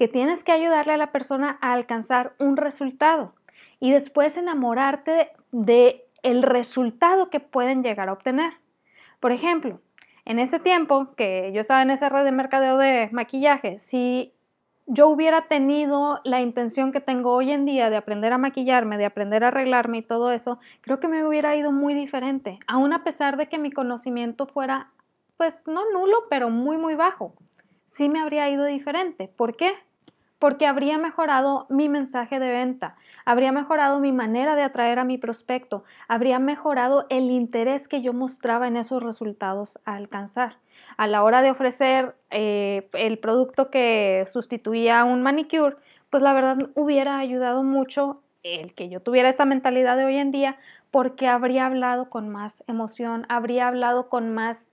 que 0.01 0.09
tienes 0.09 0.45
que 0.45 0.53
ayudarle 0.53 0.95
a 0.95 0.97
la 0.97 1.13
persona 1.13 1.59
a 1.61 1.75
alcanzar 1.75 2.33
un 2.39 2.57
resultado 2.57 3.35
y 3.81 3.91
después 3.91 4.39
enamorarte 4.39 5.29
de, 5.53 6.07
el 6.23 6.43
resultado 6.43 7.29
que 7.29 7.39
pueden 7.39 7.83
llegar 7.83 8.09
a 8.09 8.15
obtener. 8.15 8.55
Por 9.21 9.31
ejemplo, 9.31 9.83
en 10.25 10.39
ese 10.39 10.59
tiempo 10.59 11.15
que 11.17 11.51
yo 11.53 11.61
estaba 11.61 11.83
en 11.83 11.91
esa 11.91 12.09
red 12.09 12.25
de 12.25 12.33
mercadeo 12.33 12.79
de 12.79 13.11
maquillaje, 13.13 13.79
si 13.79 14.33
yo 14.87 15.07
hubiera 15.09 15.49
tenido 15.49 16.23
la 16.25 16.41
intención 16.41 16.93
que 16.93 17.03
tengo 17.03 17.35
hoy 17.35 17.51
en 17.51 17.67
día 17.67 17.91
de 17.91 17.99
aprender 17.99 18.33
a 18.33 18.39
maquillarme, 18.39 18.97
de 18.97 19.05
aprender 19.05 19.45
a 19.45 19.49
arreglarme 19.49 19.99
y 19.99 20.03
todo 20.03 20.33
eso, 20.33 20.59
creo 20.81 20.99
que 20.99 21.09
me 21.09 21.27
hubiera 21.27 21.55
ido 21.57 21.73
muy 21.73 21.93
diferente, 21.93 22.59
aun 22.67 22.95
a 22.95 23.05
pesar 23.05 23.37
de 23.37 23.51
que 23.51 23.59
mi 23.59 23.71
conocimiento 23.71 24.47
fuera, 24.47 24.93
pues 25.37 25.69
no 25.69 25.83
nulo, 25.93 26.25
pero 26.31 26.49
muy, 26.49 26.79
muy 26.79 26.95
bajo. 26.95 27.35
Sí 27.85 28.09
me 28.09 28.21
habría 28.21 28.49
ido 28.49 28.65
diferente. 28.65 29.29
¿Por 29.29 29.57
qué? 29.57 29.75
Porque 30.41 30.67
habría 30.67 30.99
mejorado 30.99 31.67
mi 31.69 31.89
mensaje 31.89 32.41
de 32.41 32.51
venta, 32.51 32.97
habría 33.25 33.53
mejorado 33.53 34.01
mi 34.01 34.11
manera 34.11 34.57
de 34.57 34.63
atraer 34.63 34.99
a 34.99 35.05
mi 35.05 35.19
prospecto, 35.19 35.85
habría 36.09 36.41
mejorado 36.41 37.07
el 37.11 37.31
interés 37.31 37.87
que 37.87 38.01
yo 38.01 38.13
mostraba 38.15 38.67
en 38.67 38.77
esos 38.77 39.03
resultados 39.03 39.79
a 39.85 39.95
alcanzar. 39.95 40.57
A 40.97 41.07
la 41.07 41.23
hora 41.23 41.43
de 41.43 41.51
ofrecer 41.51 42.17
eh, 42.31 42.89
el 42.95 43.19
producto 43.19 43.71
que 43.71 44.25
sustituía 44.27 45.01
a 45.01 45.05
un 45.05 45.23
manicure, 45.23 45.77
pues 46.09 46.23
la 46.23 46.33
verdad 46.33 46.57
hubiera 46.75 47.19
ayudado 47.19 47.63
mucho 47.63 48.23
el 48.43 48.75
que 48.75 48.89
yo 48.89 49.01
tuviera 49.01 49.29
esta 49.29 49.45
mentalidad 49.45 49.99
de 49.99 50.07
hoy 50.07 50.17
en 50.17 50.31
día 50.31 50.57
porque 50.91 51.29
habría 51.29 51.67
hablado 51.67 52.09
con 52.09 52.31
más 52.31 52.65
emoción, 52.67 53.27
habría 53.29 53.69
hablado 53.69 54.09
con 54.09 54.33
más, 54.33 54.71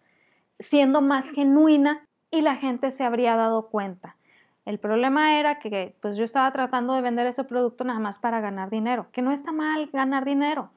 siendo 0.59 1.01
más 1.01 1.31
genuina 1.31 2.05
y 2.31 2.41
la 2.41 2.55
gente 2.55 2.89
se 2.89 3.03
habría 3.03 3.35
dado 3.35 3.67
cuenta. 3.67 4.16
El 4.67 4.79
problema 4.79 5.39
era 5.39 5.59
que 5.59 5.95
pues 6.01 6.17
yo 6.17 6.25
estaba 6.25 6.51
tratando 6.51 6.93
de 6.93 6.99
vender 6.99 7.25
ese 7.25 7.45
producto 7.45 7.85
nada 7.85 7.99
más 7.99 8.19
para 8.19 8.41
ganar 8.41 8.69
dinero, 8.69 9.07
que 9.13 9.21
no 9.21 9.31
está 9.31 9.53
mal 9.53 9.89
ganar 9.93 10.25
dinero, 10.25 10.71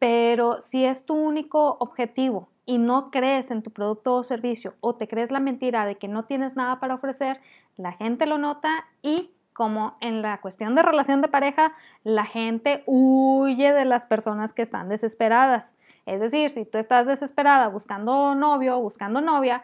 pero 0.00 0.60
si 0.60 0.84
es 0.84 1.06
tu 1.06 1.14
único 1.14 1.76
objetivo 1.78 2.48
y 2.64 2.78
no 2.78 3.12
crees 3.12 3.52
en 3.52 3.62
tu 3.62 3.70
producto 3.70 4.16
o 4.16 4.24
servicio 4.24 4.74
o 4.80 4.96
te 4.96 5.06
crees 5.06 5.30
la 5.30 5.38
mentira 5.38 5.86
de 5.86 5.94
que 5.94 6.08
no 6.08 6.24
tienes 6.24 6.56
nada 6.56 6.80
para 6.80 6.96
ofrecer, 6.96 7.40
la 7.76 7.92
gente 7.92 8.26
lo 8.26 8.36
nota 8.36 8.68
y 9.00 9.30
como 9.52 9.96
en 10.00 10.22
la 10.22 10.40
cuestión 10.40 10.74
de 10.74 10.82
relación 10.82 11.22
de 11.22 11.28
pareja, 11.28 11.72
la 12.02 12.24
gente 12.24 12.82
huye 12.84 13.72
de 13.72 13.84
las 13.84 14.06
personas 14.06 14.54
que 14.54 14.62
están 14.62 14.88
desesperadas. 14.88 15.76
Es 16.04 16.20
decir, 16.20 16.50
si 16.50 16.64
tú 16.64 16.78
estás 16.78 17.06
desesperada 17.06 17.68
buscando 17.68 18.34
novio 18.34 18.80
buscando 18.80 19.20
novia, 19.20 19.62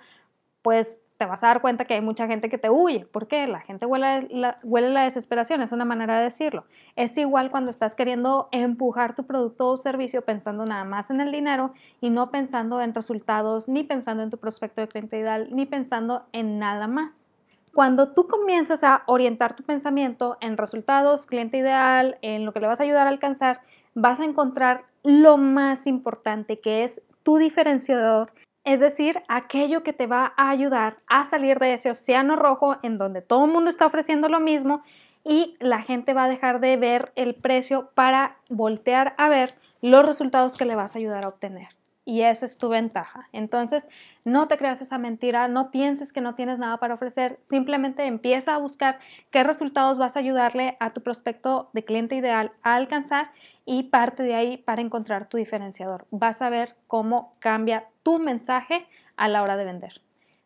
pues 0.62 1.00
te 1.22 1.26
vas 1.26 1.44
a 1.44 1.46
dar 1.46 1.60
cuenta 1.60 1.84
que 1.84 1.94
hay 1.94 2.00
mucha 2.00 2.26
gente 2.26 2.48
que 2.48 2.58
te 2.58 2.68
huye. 2.68 3.06
¿Por 3.06 3.28
qué? 3.28 3.46
La 3.46 3.60
gente 3.60 3.86
huele 3.86 4.26
la, 4.30 4.58
huele 4.64 4.90
la 4.90 5.04
desesperación, 5.04 5.62
es 5.62 5.70
una 5.70 5.84
manera 5.84 6.18
de 6.18 6.24
decirlo. 6.24 6.64
Es 6.96 7.16
igual 7.16 7.52
cuando 7.52 7.70
estás 7.70 7.94
queriendo 7.94 8.48
empujar 8.50 9.14
tu 9.14 9.24
producto 9.24 9.68
o 9.68 9.76
servicio 9.76 10.22
pensando 10.22 10.64
nada 10.64 10.82
más 10.82 11.12
en 11.12 11.20
el 11.20 11.30
dinero 11.30 11.74
y 12.00 12.10
no 12.10 12.32
pensando 12.32 12.80
en 12.80 12.92
resultados, 12.92 13.68
ni 13.68 13.84
pensando 13.84 14.24
en 14.24 14.30
tu 14.30 14.36
prospecto 14.36 14.80
de 14.80 14.88
cliente 14.88 15.16
ideal, 15.16 15.46
ni 15.52 15.64
pensando 15.64 16.24
en 16.32 16.58
nada 16.58 16.88
más. 16.88 17.28
Cuando 17.72 18.08
tú 18.08 18.26
comienzas 18.26 18.82
a 18.82 19.04
orientar 19.06 19.54
tu 19.54 19.62
pensamiento 19.62 20.38
en 20.40 20.56
resultados, 20.56 21.26
cliente 21.26 21.56
ideal, 21.58 22.18
en 22.22 22.44
lo 22.44 22.52
que 22.52 22.58
le 22.58 22.66
vas 22.66 22.80
a 22.80 22.82
ayudar 22.82 23.06
a 23.06 23.10
alcanzar, 23.10 23.60
vas 23.94 24.18
a 24.18 24.24
encontrar 24.24 24.86
lo 25.04 25.36
más 25.36 25.86
importante 25.86 26.58
que 26.58 26.82
es 26.82 27.00
tu 27.22 27.36
diferenciador 27.36 28.32
es 28.64 28.80
decir, 28.80 29.22
aquello 29.28 29.82
que 29.82 29.92
te 29.92 30.06
va 30.06 30.32
a 30.36 30.50
ayudar 30.50 30.98
a 31.08 31.24
salir 31.24 31.58
de 31.58 31.72
ese 31.72 31.90
océano 31.90 32.36
rojo 32.36 32.76
en 32.82 32.98
donde 32.98 33.22
todo 33.22 33.44
el 33.44 33.52
mundo 33.52 33.70
está 33.70 33.86
ofreciendo 33.86 34.28
lo 34.28 34.40
mismo 34.40 34.82
y 35.24 35.56
la 35.60 35.82
gente 35.82 36.14
va 36.14 36.24
a 36.24 36.28
dejar 36.28 36.60
de 36.60 36.76
ver 36.76 37.12
el 37.16 37.34
precio 37.34 37.90
para 37.94 38.36
voltear 38.48 39.14
a 39.18 39.28
ver 39.28 39.54
los 39.80 40.06
resultados 40.06 40.56
que 40.56 40.64
le 40.64 40.74
vas 40.74 40.94
a 40.94 40.98
ayudar 40.98 41.24
a 41.24 41.28
obtener 41.28 41.68
y 42.04 42.22
esa 42.22 42.46
es 42.46 42.58
tu 42.58 42.68
ventaja. 42.68 43.28
Entonces, 43.32 43.88
no 44.24 44.48
te 44.48 44.56
creas 44.56 44.82
esa 44.82 44.98
mentira, 44.98 45.48
no 45.48 45.70
pienses 45.70 46.12
que 46.12 46.20
no 46.20 46.34
tienes 46.34 46.58
nada 46.58 46.78
para 46.78 46.94
ofrecer, 46.94 47.38
simplemente 47.40 48.06
empieza 48.06 48.54
a 48.54 48.58
buscar 48.58 48.98
qué 49.30 49.44
resultados 49.44 49.98
vas 49.98 50.16
a 50.16 50.20
ayudarle 50.20 50.76
a 50.80 50.92
tu 50.92 51.00
prospecto 51.00 51.70
de 51.72 51.84
cliente 51.84 52.16
ideal 52.16 52.52
a 52.62 52.74
alcanzar 52.74 53.30
y 53.64 53.84
parte 53.84 54.22
de 54.22 54.34
ahí 54.34 54.56
para 54.58 54.82
encontrar 54.82 55.28
tu 55.28 55.36
diferenciador. 55.36 56.06
Vas 56.10 56.42
a 56.42 56.50
ver 56.50 56.74
cómo 56.86 57.34
cambia 57.38 57.88
tu 58.02 58.18
mensaje 58.18 58.86
a 59.16 59.28
la 59.28 59.42
hora 59.42 59.56
de 59.56 59.64
vender. 59.64 60.00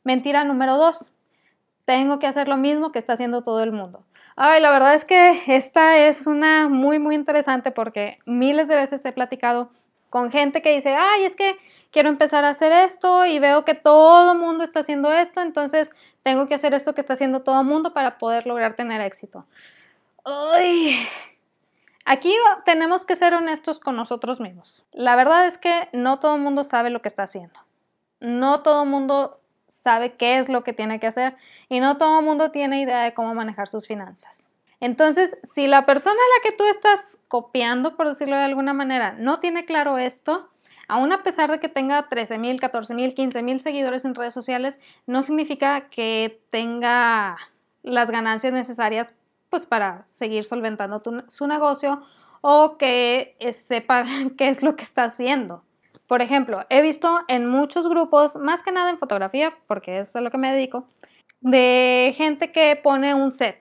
Mentira 0.05 0.45
número 0.45 0.77
dos, 0.77 1.13
tengo 1.85 2.19
que 2.19 2.27
hacer 2.27 2.49
lo 2.49 2.57
mismo 2.57 2.93
que 2.93 2.99
está 2.99 3.15
haciendo 3.15 3.43
todo 3.43 3.63
el 3.63 3.73
mundo. 3.73 4.05
Ay, 4.39 4.61
la 4.61 4.71
verdad 4.71 4.93
es 4.93 5.07
que 5.07 5.43
esta 5.47 5.97
es 5.97 6.27
una 6.27 6.69
muy, 6.69 6.99
muy 6.99 7.15
interesante 7.15 7.71
porque 7.71 8.19
miles 8.27 8.69
de 8.69 8.77
veces 8.77 9.03
he 9.07 9.13
platicado 9.13 9.71
con 10.17 10.31
gente 10.31 10.63
que 10.63 10.73
dice, 10.73 10.95
ay, 10.95 11.27
es 11.27 11.37
que 11.37 11.59
quiero 11.91 12.09
empezar 12.09 12.43
a 12.47 12.49
hacer 12.49 12.73
esto 12.73 13.27
y 13.27 13.39
veo 13.39 13.67
que 13.67 13.75
todo 13.75 14.33
el 14.33 14.39
mundo 14.39 14.65
está 14.65 14.81
haciendo 14.81 15.13
esto, 15.13 15.43
entonces 15.43 15.93
tengo 16.23 16.49
que 16.49 16.55
hacer 16.55 16.73
esto 16.73 16.95
que 16.95 17.03
está 17.03 17.13
haciendo 17.13 17.43
todo 17.43 17.61
el 17.61 17.67
mundo 17.67 17.93
para 17.93 18.17
poder 18.17 18.47
lograr 18.47 18.77
tener 18.77 19.03
éxito. 19.03 19.45
Ay. 20.25 21.07
Aquí 22.07 22.35
tenemos 22.65 23.05
que 23.05 23.15
ser 23.15 23.35
honestos 23.35 23.79
con 23.79 23.95
nosotros 23.95 24.41
mismos. 24.41 24.87
La 24.91 25.17
verdad 25.17 25.47
es 25.47 25.59
que 25.59 25.91
no 25.93 26.19
todo 26.19 26.37
el 26.37 26.41
mundo 26.41 26.65
sabe 26.65 26.89
lo 26.89 27.03
que 27.03 27.09
está 27.09 27.25
haciendo. 27.25 27.61
No 28.19 28.63
todo 28.63 28.85
el 28.85 28.89
mundo 28.89 29.43
sabe 29.69 30.15
qué 30.15 30.39
es 30.39 30.49
lo 30.49 30.65
que 30.65 30.73
tiene 30.73 30.99
que 30.99 31.09
hacer 31.09 31.37
y 31.69 31.81
no 31.81 31.99
todo 31.99 32.21
el 32.21 32.25
mundo 32.25 32.53
tiene 32.53 32.81
idea 32.81 33.03
de 33.03 33.13
cómo 33.13 33.35
manejar 33.35 33.69
sus 33.69 33.87
finanzas. 33.87 34.51
Entonces, 34.81 35.37
si 35.55 35.67
la 35.67 35.87
persona 35.87 36.15
a 36.15 36.39
la 36.39 36.43
que 36.51 36.57
tú 36.57 36.65
estás 36.65 37.19
copiando, 37.29 37.97
por 37.97 38.09
decirlo 38.09 38.37
de 38.37 38.43
alguna 38.43 38.75
manera, 38.75 39.13
no 39.19 39.41
tiene 39.41 39.65
claro 39.65 39.99
esto, 39.99 40.49
aún 40.89 41.13
a 41.13 41.23
pesar 41.23 41.51
de 41.51 41.61
que 41.61 41.69
tenga 41.69 42.09
13 42.09 42.39
mil, 42.39 42.61
14 42.61 42.95
mil, 42.95 43.15
15 43.15 43.43
mil 43.43 43.61
seguidores 43.61 44.05
en 44.05 44.15
redes 44.15 44.35
sociales, 44.35 44.79
no 45.07 45.23
significa 45.23 45.89
que 45.89 46.41
tenga 46.51 47.37
las 47.83 48.11
ganancias 48.11 48.53
necesarias 48.53 49.15
pues 49.49 49.65
para 49.65 50.05
seguir 50.07 50.45
solventando 50.45 51.03
su 51.29 51.47
negocio 51.47 52.03
o 52.41 52.77
que 52.77 53.37
sepa 53.53 54.05
qué 54.37 54.49
es 54.49 54.63
lo 54.63 54.77
que 54.77 54.85
está 54.85 55.05
haciendo. 55.05 55.63
Por 56.07 56.23
ejemplo, 56.23 56.65
he 56.69 56.83
visto 56.83 57.21
en 57.27 57.49
muchos 57.49 57.89
grupos, 57.89 58.37
más 58.37 58.63
que 58.63 58.71
nada 58.71 58.91
en 58.91 58.99
fotografía, 58.99 59.53
porque 59.67 60.01
es 60.01 60.15
a 60.15 60.21
lo 60.21 60.31
que 60.31 60.39
me 60.39 60.53
dedico, 60.53 60.87
de 61.41 62.15
gente 62.17 62.53
que 62.53 62.77
pone 62.77 63.15
un 63.15 63.33
set, 63.33 63.59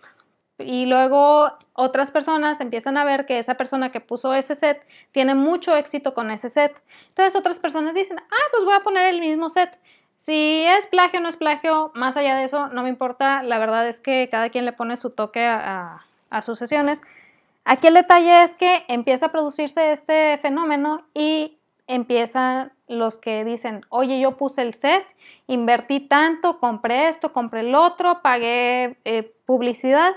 y 0.57 0.85
luego 0.85 1.51
otras 1.73 2.11
personas 2.11 2.61
empiezan 2.61 2.97
a 2.97 3.03
ver 3.03 3.25
que 3.25 3.37
esa 3.37 3.55
persona 3.55 3.91
que 3.91 3.99
puso 3.99 4.33
ese 4.33 4.55
set 4.55 4.85
tiene 5.11 5.35
mucho 5.35 5.75
éxito 5.75 6.13
con 6.13 6.31
ese 6.31 6.49
set. 6.49 6.81
Entonces 7.09 7.35
otras 7.35 7.59
personas 7.59 7.93
dicen, 7.93 8.17
ah, 8.19 8.47
pues 8.51 8.63
voy 8.63 8.75
a 8.75 8.79
poner 8.79 9.13
el 9.13 9.19
mismo 9.19 9.49
set. 9.49 9.77
Si 10.15 10.63
es 10.65 10.87
plagio 10.87 11.19
o 11.19 11.23
no 11.23 11.29
es 11.29 11.35
plagio, 11.35 11.91
más 11.93 12.15
allá 12.15 12.37
de 12.37 12.45
eso, 12.45 12.69
no 12.69 12.83
me 12.83 12.89
importa. 12.89 13.43
La 13.43 13.59
verdad 13.59 13.87
es 13.87 13.99
que 13.99 14.29
cada 14.31 14.49
quien 14.49 14.65
le 14.65 14.71
pone 14.71 14.95
su 14.95 15.09
toque 15.09 15.45
a, 15.45 16.01
sus 16.41 16.59
sesiones. 16.59 17.01
Aquí 17.63 17.87
el 17.87 17.93
detalle 17.93 18.43
es 18.43 18.55
que 18.55 18.83
empieza 18.89 19.27
a 19.27 19.31
producirse 19.31 19.91
este 19.91 20.37
fenómeno 20.39 21.05
y 21.13 21.57
empiezan 21.87 22.73
los 22.87 23.17
que 23.17 23.45
dicen, 23.45 23.85
oye, 23.89 24.19
yo 24.19 24.35
puse 24.35 24.61
el 24.61 24.73
set, 24.73 25.05
invertí 25.47 26.01
tanto, 26.01 26.59
compré 26.59 27.07
esto, 27.07 27.31
compré 27.31 27.61
el 27.61 27.73
otro, 27.73 28.21
pagué 28.21 28.97
eh, 29.05 29.33
publicidad 29.45 30.13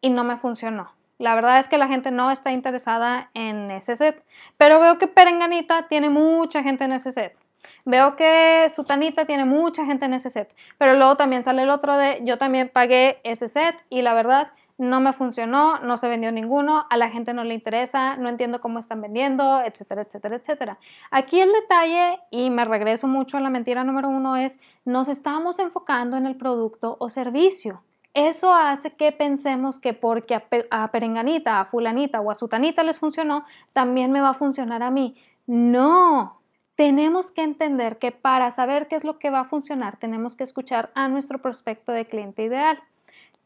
y 0.00 0.10
no 0.10 0.24
me 0.24 0.36
funcionó. 0.36 0.92
La 1.18 1.34
verdad 1.34 1.58
es 1.58 1.68
que 1.68 1.76
la 1.76 1.88
gente 1.88 2.10
no 2.10 2.30
está 2.30 2.50
interesada 2.52 3.30
en 3.34 3.70
ese 3.70 3.94
set, 3.94 4.24
pero 4.56 4.80
veo 4.80 4.96
que 4.98 5.06
Perenganita 5.06 5.86
tiene 5.88 6.08
mucha 6.08 6.62
gente 6.62 6.84
en 6.84 6.92
ese 6.92 7.12
set. 7.12 7.36
Veo 7.84 8.16
que 8.16 8.66
Sutanita 8.74 9.26
tiene 9.26 9.44
mucha 9.44 9.84
gente 9.84 10.06
en 10.06 10.14
ese 10.14 10.30
set, 10.30 10.54
pero 10.78 10.94
luego 10.94 11.16
también 11.16 11.42
sale 11.42 11.62
el 11.62 11.70
otro 11.70 11.96
de 11.96 12.20
yo 12.24 12.38
también 12.38 12.70
pagué 12.70 13.20
ese 13.22 13.48
set 13.48 13.76
y 13.90 14.00
la 14.00 14.14
verdad 14.14 14.52
no 14.78 14.98
me 15.00 15.12
funcionó, 15.12 15.78
no 15.80 15.98
se 15.98 16.08
vendió 16.08 16.32
ninguno, 16.32 16.86
a 16.88 16.96
la 16.96 17.10
gente 17.10 17.34
no 17.34 17.44
le 17.44 17.52
interesa, 17.52 18.16
no 18.16 18.30
entiendo 18.30 18.62
cómo 18.62 18.78
están 18.78 19.02
vendiendo, 19.02 19.60
etcétera, 19.62 20.02
etcétera, 20.02 20.36
etcétera. 20.36 20.78
Aquí 21.10 21.38
el 21.38 21.52
detalle, 21.52 22.18
y 22.30 22.48
me 22.48 22.64
regreso 22.64 23.06
mucho 23.06 23.36
a 23.36 23.40
la 23.40 23.50
mentira 23.50 23.84
número 23.84 24.08
uno, 24.08 24.36
es 24.36 24.58
nos 24.86 25.08
estamos 25.08 25.58
enfocando 25.58 26.16
en 26.16 26.24
el 26.24 26.36
producto 26.36 26.96
o 26.98 27.10
servicio. 27.10 27.82
Eso 28.14 28.52
hace 28.52 28.90
que 28.90 29.12
pensemos 29.12 29.78
que 29.78 29.94
porque 29.94 30.34
a, 30.34 30.88
Perenganita, 30.90 31.60
a 31.60 31.64
Fulanita 31.66 32.20
o 32.20 32.30
a 32.30 32.34
Sutanita 32.34 32.82
les 32.82 32.98
funcionó, 32.98 33.44
también 33.72 34.10
me 34.10 34.20
va 34.20 34.30
a 34.30 34.34
funcionar 34.34 34.82
a 34.82 34.90
mí. 34.90 35.16
No, 35.46 36.40
tenemos 36.74 37.30
que 37.30 37.42
entender 37.42 37.98
que 37.98 38.10
para 38.10 38.50
saber 38.50 38.88
qué 38.88 38.96
es 38.96 39.04
lo 39.04 39.18
que 39.18 39.30
va 39.30 39.40
a 39.40 39.44
funcionar, 39.44 39.96
tenemos 39.96 40.34
que 40.34 40.42
escuchar 40.42 40.90
a 40.94 41.06
nuestro 41.06 41.38
prospecto 41.38 41.92
de 41.92 42.04
cliente 42.04 42.42
ideal. 42.42 42.80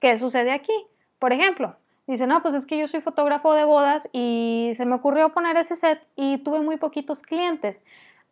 ¿Qué 0.01 0.17
sucede 0.17 0.53
aquí? 0.53 0.73
Por 1.19 1.33
ejemplo, 1.35 1.77
dice, 2.07 2.27
no, 2.27 2.43
pues 2.43 2.55
es 2.55 2.65
que 2.65 2.79
yo 2.79 2.89
soy 2.89 3.03
fotógrafo 3.03 3.53
de 3.53 3.65
bodas 3.65 4.09
y 4.13 4.73
se 4.77 4.87
me 4.87 4.95
ocurrió 4.95 5.35
poner 5.35 5.57
ese 5.59 5.77
set 5.77 6.07
y 6.17 6.39
tuve 6.39 6.61
muy 6.61 6.79
poquitos 6.79 7.23
clientes. 7.23 7.83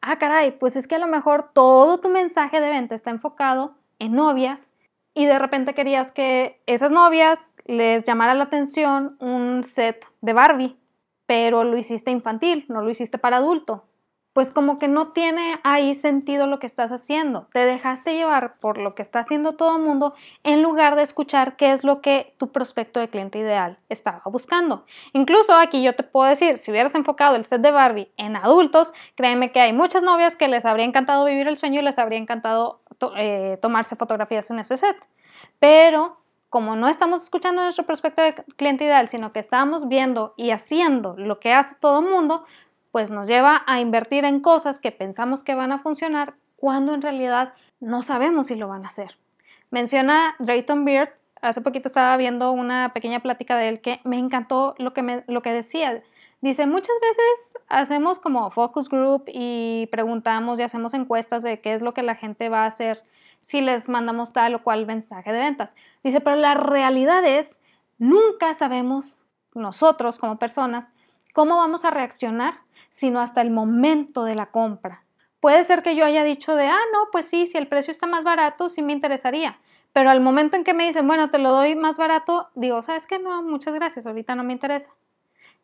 Ah, 0.01 0.17
caray, 0.17 0.53
pues 0.53 0.77
es 0.77 0.87
que 0.87 0.95
a 0.95 0.99
lo 0.99 1.07
mejor 1.07 1.51
todo 1.53 2.01
tu 2.01 2.09
mensaje 2.09 2.61
de 2.61 2.71
venta 2.71 2.95
está 2.95 3.11
enfocado 3.11 3.75
en 3.99 4.12
novias 4.15 4.73
y 5.14 5.26
de 5.26 5.38
repente 5.38 5.75
querías 5.75 6.12
que 6.12 6.61
esas 6.66 6.90
novias 6.90 7.57
les 7.66 8.04
llamara 8.04 8.35
la 8.35 8.45
atención 8.45 9.16
un 9.21 9.64
set 9.64 10.07
de 10.21 10.33
Barbie, 10.33 10.76
pero 11.26 11.64
lo 11.64 11.76
hiciste 11.76 12.11
infantil, 12.11 12.64
no 12.69 12.83
lo 12.83 12.90
hiciste 12.90 13.19
para 13.19 13.38
adulto. 13.38 13.85
Pues 14.33 14.50
como 14.50 14.78
que 14.78 14.88
no 14.88 15.09
tiene 15.09 15.61
ahí 15.62 15.92
sentido 15.92 16.47
lo 16.47 16.59
que 16.59 16.66
estás 16.66 16.90
haciendo. 16.90 17.49
Te 17.52 17.66
dejaste 17.66 18.14
llevar 18.14 18.57
por 18.61 18.78
lo 18.78 18.95
que 18.95 19.02
está 19.02 19.19
haciendo 19.19 19.57
todo 19.57 19.76
el 19.76 19.83
mundo 19.83 20.14
en 20.42 20.62
lugar 20.62 20.97
de 20.97 21.02
escuchar 21.02 21.57
qué 21.57 21.73
es 21.73 21.85
lo 21.85 22.00
que 22.00 22.35
tu 22.38 22.50
prospecto 22.50 22.99
de 22.99 23.09
cliente 23.09 23.38
ideal 23.38 23.76
estaba 23.90 24.23
buscando. 24.25 24.87
Incluso 25.12 25.54
aquí 25.54 25.83
yo 25.83 25.95
te 25.95 26.02
puedo 26.02 26.31
decir, 26.31 26.57
si 26.57 26.71
hubieras 26.71 26.95
enfocado 26.95 27.37
el 27.37 27.45
set 27.45 27.61
de 27.61 27.73
Barbie 27.73 28.11
en 28.16 28.37
adultos, 28.37 28.95
créeme 29.16 29.52
que 29.52 29.61
hay 29.61 29.75
muchas 29.75 30.02
novias 30.02 30.35
que 30.37 30.49
les 30.49 30.64
habría 30.64 30.87
encantado 30.87 31.26
vivir 31.26 31.47
el 31.47 31.59
sueño 31.59 31.81
y 31.81 31.85
les 31.85 31.99
habría 31.99 32.19
encantado 32.19 32.81
eh, 33.17 33.59
tomarse 33.61 33.97
fotografías 33.97 34.51
en 34.51 34.59
ese 34.59 34.77
set. 34.77 34.97
Pero 35.59 36.19
como 36.53 36.77
no 36.77 36.89
estamos 36.89 37.23
escuchando 37.23 37.63
nuestro 37.63 37.87
prospecto 37.87 38.21
de 38.21 38.35
cliente 38.57 38.85
ideal, 38.85 39.09
sino 39.09 39.33
que 39.33 39.41
estamos 39.41 39.89
viendo 39.89 40.35
y 40.37 40.51
haciendo 40.51 41.15
lo 41.17 41.41
que 41.41 41.55
hace 41.55 41.75
todo 41.77 42.01
el 42.01 42.11
mundo, 42.11 42.45
pues 42.91 43.11
nos 43.11 43.27
lleva 43.27 43.63
a 43.67 43.81
invertir 43.81 44.27
en 44.27 44.41
cosas 44.41 44.79
que 44.79 44.93
pensamos 44.93 45.43
que 45.43 45.55
van 45.55 45.73
a 45.73 45.79
funcionar 45.79 46.35
cuando 46.57 46.93
en 46.93 47.01
realidad 47.01 47.55
no 47.81 48.03
sabemos 48.03 48.49
si 48.49 48.55
lo 48.55 48.69
van 48.69 48.85
a 48.85 48.89
hacer. 48.89 49.17
Menciona 49.71 50.37
Drayton 50.39 50.85
Beard, 50.85 51.09
hace 51.41 51.63
poquito 51.63 51.89
estaba 51.89 52.17
viendo 52.19 52.53
una 52.53 52.93
pequeña 52.93 53.21
plática 53.21 53.57
de 53.57 53.69
él 53.71 53.81
que 53.81 54.01
me 54.05 54.19
encantó 54.19 54.75
lo 54.77 54.93
que, 54.93 55.25
lo 55.27 55.41
que 55.41 55.53
decía. 55.53 56.03
Dice, 56.43 56.67
muchas 56.67 56.97
veces 57.01 57.63
hacemos 57.69 58.19
como 58.19 58.51
focus 58.51 58.89
group 58.89 59.25
y 59.29 59.87
preguntamos 59.93 60.59
y 60.59 60.63
hacemos 60.63 60.93
encuestas 60.93 61.45
de 61.45 61.61
qué 61.61 61.73
es 61.73 61.83
lo 61.83 61.95
que 61.95 62.03
la 62.03 62.17
gente 62.17 62.49
va 62.49 62.65
a 62.65 62.67
hacer 62.67 63.05
si 63.41 63.61
les 63.61 63.89
mandamos 63.89 64.33
tal 64.33 64.57
o 64.57 64.63
cual 64.65 64.85
mensaje 64.85 65.33
de 65.33 65.39
ventas. 65.39 65.77
Dice, 66.03 66.21
pero 66.21 66.35
la 66.35 66.55
realidad 66.55 67.25
es, 67.25 67.61
nunca 67.99 68.55
sabemos 68.55 69.19
nosotros 69.55 70.19
como 70.19 70.41
personas 70.41 70.91
cómo 71.33 71.59
vamos 71.59 71.85
a 71.85 71.93
reaccionar, 71.93 72.55
sino 72.91 73.21
hasta 73.21 73.41
el 73.41 73.53
momento 73.53 74.25
de 74.25 74.35
la 74.35 74.47
compra. 74.47 75.05
Puede 75.39 75.63
ser 75.63 75.85
que 75.85 75.95
yo 75.95 76.05
haya 76.05 76.25
dicho 76.25 76.57
de, 76.57 76.67
ah, 76.67 76.81
no, 76.93 77.07
pues 77.13 77.27
sí, 77.27 77.47
si 77.47 77.57
el 77.57 77.69
precio 77.69 77.93
está 77.93 78.09
más 78.09 78.25
barato, 78.25 78.69
sí 78.69 78.83
me 78.83 78.93
interesaría. 78.93 79.61
Pero 79.93 80.11
al 80.11 80.21
momento 80.21 80.57
en 80.57 80.65
que 80.65 80.75
me 80.75 80.87
dicen, 80.87 81.07
bueno, 81.07 81.31
te 81.31 81.39
lo 81.39 81.51
doy 81.51 81.77
más 81.77 81.99
barato, 81.99 82.49
digo, 82.57 82.83
¿sabes 82.83 83.07
qué? 83.07 83.21
No, 83.21 83.43
muchas 83.45 83.75
gracias, 83.75 84.07
ahorita 84.07 84.35
no 84.35 84.43
me 84.43 84.53
interesa. 84.53 84.91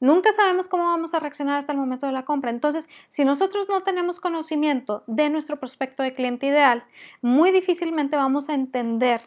Nunca 0.00 0.32
sabemos 0.32 0.68
cómo 0.68 0.84
vamos 0.84 1.12
a 1.12 1.18
reaccionar 1.18 1.56
hasta 1.56 1.72
el 1.72 1.78
momento 1.78 2.06
de 2.06 2.12
la 2.12 2.24
compra. 2.24 2.50
Entonces, 2.50 2.88
si 3.08 3.24
nosotros 3.24 3.68
no 3.68 3.82
tenemos 3.82 4.20
conocimiento 4.20 5.02
de 5.08 5.28
nuestro 5.28 5.58
prospecto 5.58 6.04
de 6.04 6.14
cliente 6.14 6.46
ideal, 6.46 6.84
muy 7.20 7.50
difícilmente 7.50 8.16
vamos 8.16 8.48
a 8.48 8.54
entender 8.54 9.22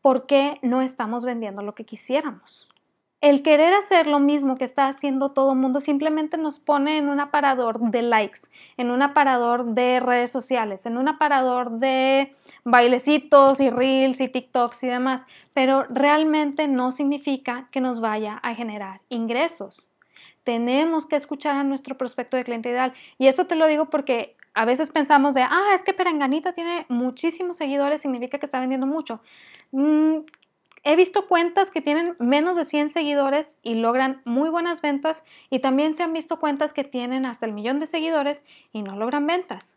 por 0.00 0.26
qué 0.26 0.58
no 0.62 0.80
estamos 0.80 1.24
vendiendo 1.24 1.62
lo 1.62 1.74
que 1.74 1.84
quisiéramos. 1.84 2.68
El 3.20 3.42
querer 3.42 3.72
hacer 3.74 4.06
lo 4.06 4.20
mismo 4.20 4.56
que 4.56 4.64
está 4.64 4.86
haciendo 4.86 5.32
todo 5.32 5.52
el 5.52 5.58
mundo 5.58 5.80
simplemente 5.80 6.36
nos 6.36 6.58
pone 6.58 6.98
en 6.98 7.08
un 7.08 7.18
aparador 7.18 7.80
de 7.80 8.02
likes, 8.02 8.40
en 8.76 8.90
un 8.90 9.02
aparador 9.02 9.64
de 9.74 10.00
redes 10.00 10.30
sociales, 10.30 10.86
en 10.86 10.96
un 10.96 11.08
aparador 11.08 11.72
de 11.72 12.36
bailecitos 12.64 13.58
y 13.60 13.70
reels 13.70 14.20
y 14.20 14.28
TikToks 14.28 14.82
y 14.84 14.88
demás, 14.88 15.26
pero 15.54 15.84
realmente 15.84 16.68
no 16.68 16.90
significa 16.90 17.68
que 17.70 17.80
nos 17.80 18.00
vaya 18.00 18.38
a 18.42 18.54
generar 18.54 19.00
ingresos 19.08 19.85
tenemos 20.46 21.06
que 21.06 21.16
escuchar 21.16 21.56
a 21.56 21.64
nuestro 21.64 21.98
prospecto 21.98 22.36
de 22.36 22.44
cliente 22.44 22.70
ideal. 22.70 22.92
Y 23.18 23.26
esto 23.26 23.48
te 23.48 23.56
lo 23.56 23.66
digo 23.66 23.90
porque 23.90 24.36
a 24.54 24.64
veces 24.64 24.90
pensamos 24.90 25.34
de, 25.34 25.42
ah, 25.42 25.72
es 25.74 25.82
que 25.82 25.92
Peranganita 25.92 26.52
tiene 26.52 26.86
muchísimos 26.88 27.56
seguidores, 27.56 28.00
significa 28.00 28.38
que 28.38 28.46
está 28.46 28.60
vendiendo 28.60 28.86
mucho. 28.86 29.20
Mm, 29.72 30.18
he 30.84 30.94
visto 30.94 31.26
cuentas 31.26 31.72
que 31.72 31.80
tienen 31.82 32.14
menos 32.20 32.56
de 32.56 32.62
100 32.62 32.90
seguidores 32.90 33.56
y 33.64 33.74
logran 33.74 34.22
muy 34.24 34.48
buenas 34.48 34.82
ventas 34.82 35.24
y 35.50 35.58
también 35.58 35.96
se 35.96 36.04
han 36.04 36.12
visto 36.12 36.38
cuentas 36.38 36.72
que 36.72 36.84
tienen 36.84 37.26
hasta 37.26 37.44
el 37.44 37.52
millón 37.52 37.80
de 37.80 37.86
seguidores 37.86 38.44
y 38.72 38.82
no 38.82 38.94
logran 38.94 39.26
ventas. 39.26 39.74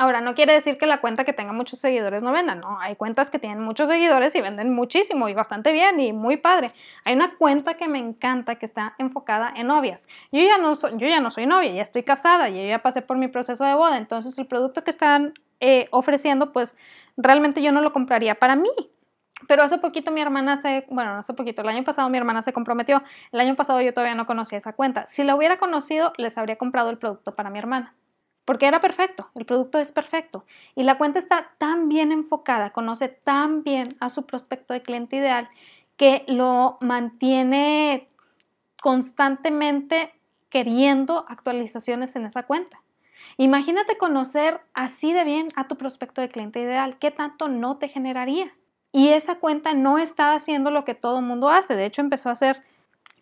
Ahora, 0.00 0.22
no 0.22 0.34
quiere 0.34 0.54
decir 0.54 0.78
que 0.78 0.86
la 0.86 1.02
cuenta 1.02 1.24
que 1.24 1.34
tenga 1.34 1.52
muchos 1.52 1.78
seguidores 1.78 2.22
no 2.22 2.32
venda, 2.32 2.54
no, 2.54 2.80
hay 2.80 2.96
cuentas 2.96 3.28
que 3.28 3.38
tienen 3.38 3.60
muchos 3.60 3.86
seguidores 3.86 4.34
y 4.34 4.40
venden 4.40 4.72
muchísimo 4.72 5.28
y 5.28 5.34
bastante 5.34 5.72
bien 5.72 6.00
y 6.00 6.14
muy 6.14 6.38
padre. 6.38 6.72
Hay 7.04 7.14
una 7.14 7.36
cuenta 7.36 7.74
que 7.74 7.86
me 7.86 7.98
encanta 7.98 8.54
que 8.54 8.64
está 8.64 8.94
enfocada 8.96 9.52
en 9.54 9.66
novias. 9.66 10.08
Yo 10.32 10.40
ya 10.40 10.56
no 10.56 10.74
soy, 10.74 10.92
no 10.96 11.46
novia, 11.54 11.72
ya 11.74 11.82
estoy 11.82 12.02
casada, 12.02 12.48
y 12.48 12.66
ya 12.66 12.78
pasé 12.78 13.02
por 13.02 13.18
mi 13.18 13.28
proceso 13.28 13.62
de 13.62 13.74
boda, 13.74 13.98
entonces 13.98 14.38
el 14.38 14.46
producto 14.46 14.84
que 14.84 14.90
están 14.90 15.34
eh, 15.60 15.86
ofreciendo, 15.90 16.50
pues 16.50 16.78
realmente 17.18 17.60
yo 17.60 17.70
no 17.70 17.82
lo 17.82 17.92
compraría 17.92 18.36
para 18.36 18.56
mí. 18.56 18.70
Pero 19.48 19.62
hace 19.62 19.76
poquito 19.76 20.10
mi 20.12 20.22
hermana 20.22 20.56
se, 20.56 20.86
bueno, 20.88 21.16
hace 21.16 21.34
poquito, 21.34 21.60
el 21.60 21.68
año 21.68 21.84
pasado 21.84 22.08
mi 22.08 22.16
hermana 22.16 22.40
se 22.40 22.54
comprometió. 22.54 23.02
El 23.32 23.40
año 23.40 23.54
pasado 23.54 23.82
yo 23.82 23.92
todavía 23.92 24.14
no 24.14 24.24
conocía 24.24 24.56
esa 24.56 24.72
cuenta. 24.72 25.04
Si 25.04 25.24
la 25.24 25.36
hubiera 25.36 25.58
conocido, 25.58 26.14
les 26.16 26.38
habría 26.38 26.56
comprado 26.56 26.88
el 26.88 26.96
producto 26.96 27.34
para 27.34 27.50
mi 27.50 27.58
hermana 27.58 27.94
porque 28.50 28.66
era 28.66 28.80
perfecto, 28.80 29.30
el 29.36 29.44
producto 29.44 29.78
es 29.78 29.92
perfecto 29.92 30.44
y 30.74 30.82
la 30.82 30.98
cuenta 30.98 31.20
está 31.20 31.52
tan 31.58 31.88
bien 31.88 32.10
enfocada, 32.10 32.70
conoce 32.70 33.06
tan 33.06 33.62
bien 33.62 33.96
a 34.00 34.08
su 34.08 34.26
prospecto 34.26 34.74
de 34.74 34.80
cliente 34.80 35.14
ideal 35.14 35.48
que 35.96 36.24
lo 36.26 36.76
mantiene 36.80 38.08
constantemente 38.82 40.12
queriendo 40.48 41.26
actualizaciones 41.28 42.16
en 42.16 42.24
esa 42.24 42.42
cuenta. 42.42 42.82
Imagínate 43.36 43.96
conocer 43.96 44.60
así 44.74 45.12
de 45.12 45.22
bien 45.22 45.50
a 45.54 45.68
tu 45.68 45.76
prospecto 45.76 46.20
de 46.20 46.28
cliente 46.28 46.58
ideal, 46.58 46.98
¿qué 46.98 47.12
tanto 47.12 47.46
no 47.46 47.76
te 47.76 47.86
generaría? 47.86 48.52
Y 48.90 49.10
esa 49.10 49.36
cuenta 49.36 49.74
no 49.74 49.96
está 49.96 50.34
haciendo 50.34 50.72
lo 50.72 50.84
que 50.84 50.96
todo 50.96 51.20
mundo 51.20 51.50
hace, 51.50 51.76
de 51.76 51.84
hecho 51.84 52.00
empezó 52.00 52.30
a 52.30 52.32
hacer 52.32 52.64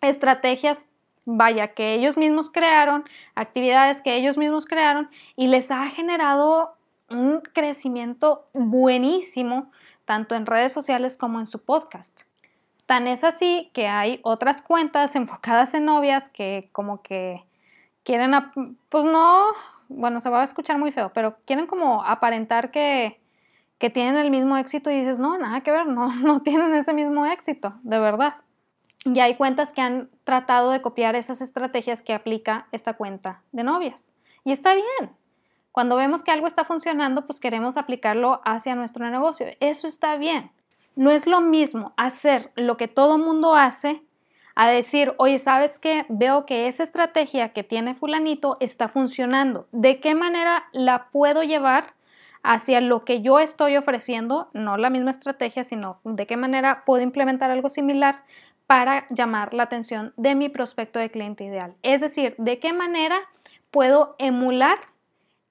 estrategias 0.01 0.88
vaya, 1.37 1.69
que 1.69 1.93
ellos 1.93 2.17
mismos 2.17 2.49
crearon, 2.49 3.05
actividades 3.35 4.01
que 4.01 4.15
ellos 4.15 4.37
mismos 4.37 4.65
crearon 4.65 5.09
y 5.35 5.47
les 5.47 5.69
ha 5.71 5.87
generado 5.87 6.75
un 7.09 7.41
crecimiento 7.41 8.47
buenísimo 8.53 9.71
tanto 10.05 10.35
en 10.35 10.45
redes 10.45 10.73
sociales 10.73 11.17
como 11.17 11.39
en 11.39 11.47
su 11.47 11.63
podcast. 11.63 12.21
Tan 12.85 13.07
es 13.07 13.23
así 13.23 13.69
que 13.73 13.87
hay 13.87 14.19
otras 14.23 14.61
cuentas 14.61 15.15
enfocadas 15.15 15.73
en 15.73 15.85
novias 15.85 16.29
que 16.29 16.69
como 16.71 17.01
que 17.01 17.45
quieren, 18.03 18.31
pues 18.89 19.05
no, 19.05 19.47
bueno, 19.87 20.19
se 20.21 20.29
va 20.29 20.41
a 20.41 20.43
escuchar 20.43 20.79
muy 20.79 20.91
feo, 20.91 21.11
pero 21.13 21.37
quieren 21.45 21.67
como 21.67 22.03
aparentar 22.03 22.71
que, 22.71 23.19
que 23.77 23.91
tienen 23.91 24.17
el 24.17 24.31
mismo 24.31 24.57
éxito 24.57 24.89
y 24.89 24.97
dices, 24.97 25.19
no, 25.19 25.37
nada 25.37 25.61
que 25.61 25.71
ver, 25.71 25.85
no, 25.85 26.11
no 26.23 26.41
tienen 26.41 26.73
ese 26.73 26.93
mismo 26.93 27.27
éxito, 27.27 27.75
de 27.83 27.99
verdad. 27.99 28.35
Y 29.05 29.19
hay 29.19 29.35
cuentas 29.35 29.71
que 29.71 29.81
han 29.81 30.09
tratado 30.23 30.71
de 30.71 30.81
copiar 30.81 31.15
esas 31.15 31.41
estrategias 31.41 32.01
que 32.01 32.13
aplica 32.13 32.67
esta 32.71 32.93
cuenta 32.93 33.41
de 33.51 33.63
novias. 33.63 34.07
Y 34.43 34.51
está 34.51 34.73
bien. 34.73 35.11
Cuando 35.71 35.95
vemos 35.95 36.23
que 36.23 36.31
algo 36.31 36.47
está 36.47 36.65
funcionando, 36.65 37.25
pues 37.25 37.39
queremos 37.39 37.77
aplicarlo 37.77 38.41
hacia 38.43 38.75
nuestro 38.75 39.09
negocio. 39.09 39.47
Eso 39.59 39.87
está 39.87 40.17
bien. 40.17 40.51
No 40.95 41.11
es 41.11 41.27
lo 41.27 41.39
mismo 41.41 41.93
hacer 41.95 42.51
lo 42.55 42.75
que 42.75 42.87
todo 42.87 43.17
mundo 43.17 43.55
hace 43.55 44.03
a 44.55 44.67
decir, 44.67 45.13
oye, 45.17 45.39
¿sabes 45.39 45.79
qué? 45.79 46.05
Veo 46.09 46.45
que 46.45 46.67
esa 46.67 46.83
estrategia 46.83 47.53
que 47.53 47.63
tiene 47.63 47.95
fulanito 47.95 48.57
está 48.59 48.89
funcionando. 48.89 49.67
¿De 49.71 50.01
qué 50.01 50.15
manera 50.15 50.65
la 50.73 51.07
puedo 51.11 51.43
llevar 51.43 51.93
hacia 52.43 52.81
lo 52.81 53.05
que 53.05 53.21
yo 53.21 53.39
estoy 53.39 53.77
ofreciendo? 53.77 54.49
No 54.53 54.75
la 54.75 54.89
misma 54.89 55.11
estrategia, 55.11 55.63
sino 55.63 56.01
de 56.03 56.27
qué 56.27 56.35
manera 56.35 56.83
puedo 56.85 57.03
implementar 57.03 57.51
algo 57.51 57.69
similar 57.69 58.25
para 58.69 59.07
llamar 59.09 59.55
la 59.55 59.63
atención 59.63 60.13
de 60.15 60.35
mi 60.35 60.47
prospecto 60.47 60.99
de 60.99 61.09
cliente 61.09 61.43
ideal. 61.43 61.73
Es 61.81 62.01
decir, 62.01 62.35
de 62.37 62.59
qué 62.59 62.71
manera 62.71 63.19
puedo 63.71 64.15
emular 64.19 64.77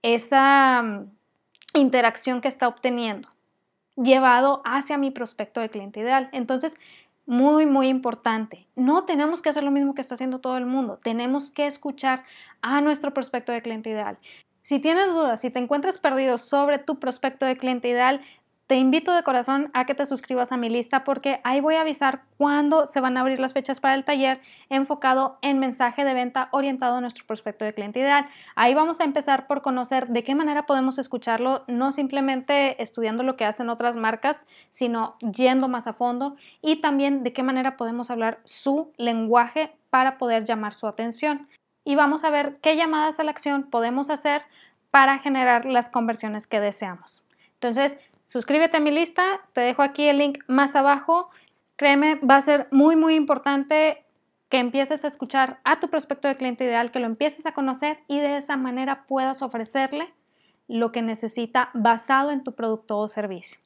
esa 0.02 0.82
mm, 0.82 1.10
interacción 1.74 2.40
que 2.40 2.46
está 2.46 2.68
obteniendo 2.68 3.28
llevado 3.96 4.62
hacia 4.64 4.98
mi 4.98 5.10
prospecto 5.10 5.60
de 5.60 5.68
cliente 5.68 5.98
ideal. 5.98 6.28
Entonces, 6.30 6.76
muy, 7.26 7.66
muy 7.66 7.88
importante. 7.88 8.68
No 8.76 9.02
tenemos 9.02 9.42
que 9.42 9.48
hacer 9.48 9.64
lo 9.64 9.72
mismo 9.72 9.96
que 9.96 10.00
está 10.00 10.14
haciendo 10.14 10.38
todo 10.38 10.56
el 10.56 10.66
mundo. 10.66 11.00
Tenemos 11.02 11.50
que 11.50 11.66
escuchar 11.66 12.22
a 12.62 12.80
nuestro 12.80 13.12
prospecto 13.12 13.50
de 13.50 13.62
cliente 13.62 13.90
ideal. 13.90 14.16
Si 14.62 14.78
tienes 14.78 15.08
dudas, 15.08 15.40
si 15.40 15.50
te 15.50 15.58
encuentras 15.58 15.98
perdido 15.98 16.38
sobre 16.38 16.78
tu 16.78 17.00
prospecto 17.00 17.46
de 17.46 17.56
cliente 17.56 17.88
ideal, 17.88 18.20
te 18.68 18.76
invito 18.76 19.14
de 19.14 19.22
corazón 19.22 19.70
a 19.72 19.86
que 19.86 19.94
te 19.94 20.04
suscribas 20.04 20.52
a 20.52 20.58
mi 20.58 20.68
lista 20.68 21.02
porque 21.02 21.40
ahí 21.42 21.58
voy 21.58 21.76
a 21.76 21.80
avisar 21.80 22.24
cuándo 22.36 22.84
se 22.84 23.00
van 23.00 23.16
a 23.16 23.20
abrir 23.20 23.40
las 23.40 23.54
fechas 23.54 23.80
para 23.80 23.94
el 23.94 24.04
taller 24.04 24.42
enfocado 24.68 25.38
en 25.40 25.58
mensaje 25.58 26.04
de 26.04 26.12
venta 26.12 26.50
orientado 26.52 26.96
a 26.96 27.00
nuestro 27.00 27.24
prospecto 27.26 27.64
de 27.64 27.72
cliente 27.72 28.00
ideal. 28.00 28.26
Ahí 28.56 28.74
vamos 28.74 29.00
a 29.00 29.04
empezar 29.04 29.46
por 29.46 29.62
conocer 29.62 30.08
de 30.08 30.22
qué 30.22 30.34
manera 30.34 30.66
podemos 30.66 30.98
escucharlo, 30.98 31.64
no 31.66 31.92
simplemente 31.92 32.82
estudiando 32.82 33.22
lo 33.22 33.38
que 33.38 33.46
hacen 33.46 33.70
otras 33.70 33.96
marcas, 33.96 34.44
sino 34.68 35.16
yendo 35.32 35.68
más 35.68 35.86
a 35.86 35.94
fondo 35.94 36.36
y 36.60 36.82
también 36.82 37.22
de 37.22 37.32
qué 37.32 37.42
manera 37.42 37.78
podemos 37.78 38.10
hablar 38.10 38.38
su 38.44 38.92
lenguaje 38.98 39.72
para 39.88 40.18
poder 40.18 40.44
llamar 40.44 40.74
su 40.74 40.86
atención. 40.86 41.48
Y 41.84 41.94
vamos 41.94 42.22
a 42.22 42.28
ver 42.28 42.58
qué 42.60 42.76
llamadas 42.76 43.18
a 43.18 43.24
la 43.24 43.30
acción 43.30 43.62
podemos 43.62 44.10
hacer 44.10 44.42
para 44.90 45.20
generar 45.20 45.64
las 45.64 45.88
conversiones 45.88 46.46
que 46.46 46.60
deseamos. 46.60 47.24
Entonces, 47.60 47.98
suscríbete 48.28 48.76
a 48.76 48.80
mi 48.80 48.92
lista, 48.92 49.40
te 49.54 49.62
dejo 49.62 49.82
aquí 49.82 50.06
el 50.06 50.18
link 50.18 50.44
más 50.46 50.76
abajo. 50.76 51.30
Créeme, 51.76 52.16
va 52.16 52.36
a 52.36 52.40
ser 52.42 52.68
muy, 52.70 52.94
muy 52.94 53.14
importante 53.14 54.04
que 54.48 54.58
empieces 54.58 55.04
a 55.04 55.08
escuchar 55.08 55.60
a 55.64 55.80
tu 55.80 55.88
prospecto 55.88 56.28
de 56.28 56.36
cliente 56.36 56.64
ideal, 56.64 56.90
que 56.90 57.00
lo 57.00 57.06
empieces 57.06 57.46
a 57.46 57.52
conocer 57.52 57.98
y 58.06 58.20
de 58.20 58.36
esa 58.36 58.56
manera 58.56 59.06
puedas 59.06 59.42
ofrecerle 59.42 60.12
lo 60.68 60.92
que 60.92 61.02
necesita 61.02 61.70
basado 61.74 62.30
en 62.30 62.44
tu 62.44 62.54
producto 62.54 62.98
o 62.98 63.08
servicio. 63.08 63.58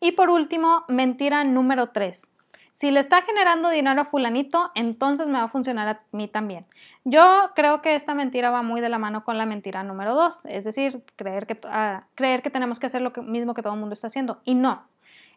Y 0.00 0.12
por 0.12 0.30
último, 0.30 0.84
mentira 0.88 1.44
número 1.44 1.90
3. 1.90 2.28
Si 2.76 2.90
le 2.90 3.00
está 3.00 3.22
generando 3.22 3.70
dinero 3.70 4.02
a 4.02 4.04
fulanito, 4.04 4.70
entonces 4.74 5.26
me 5.26 5.38
va 5.38 5.44
a 5.44 5.48
funcionar 5.48 5.88
a 5.88 6.00
mí 6.12 6.28
también. 6.28 6.66
Yo 7.04 7.50
creo 7.54 7.80
que 7.80 7.94
esta 7.94 8.12
mentira 8.12 8.50
va 8.50 8.60
muy 8.60 8.82
de 8.82 8.90
la 8.90 8.98
mano 8.98 9.24
con 9.24 9.38
la 9.38 9.46
mentira 9.46 9.82
número 9.82 10.14
dos, 10.14 10.44
es 10.44 10.64
decir, 10.64 11.02
creer 11.16 11.46
que, 11.46 11.56
ah, 11.64 12.04
creer 12.14 12.42
que 12.42 12.50
tenemos 12.50 12.78
que 12.78 12.84
hacer 12.84 13.00
lo 13.00 13.12
mismo 13.22 13.54
que 13.54 13.62
todo 13.62 13.72
el 13.72 13.80
mundo 13.80 13.94
está 13.94 14.08
haciendo. 14.08 14.42
Y 14.44 14.54
no, 14.56 14.86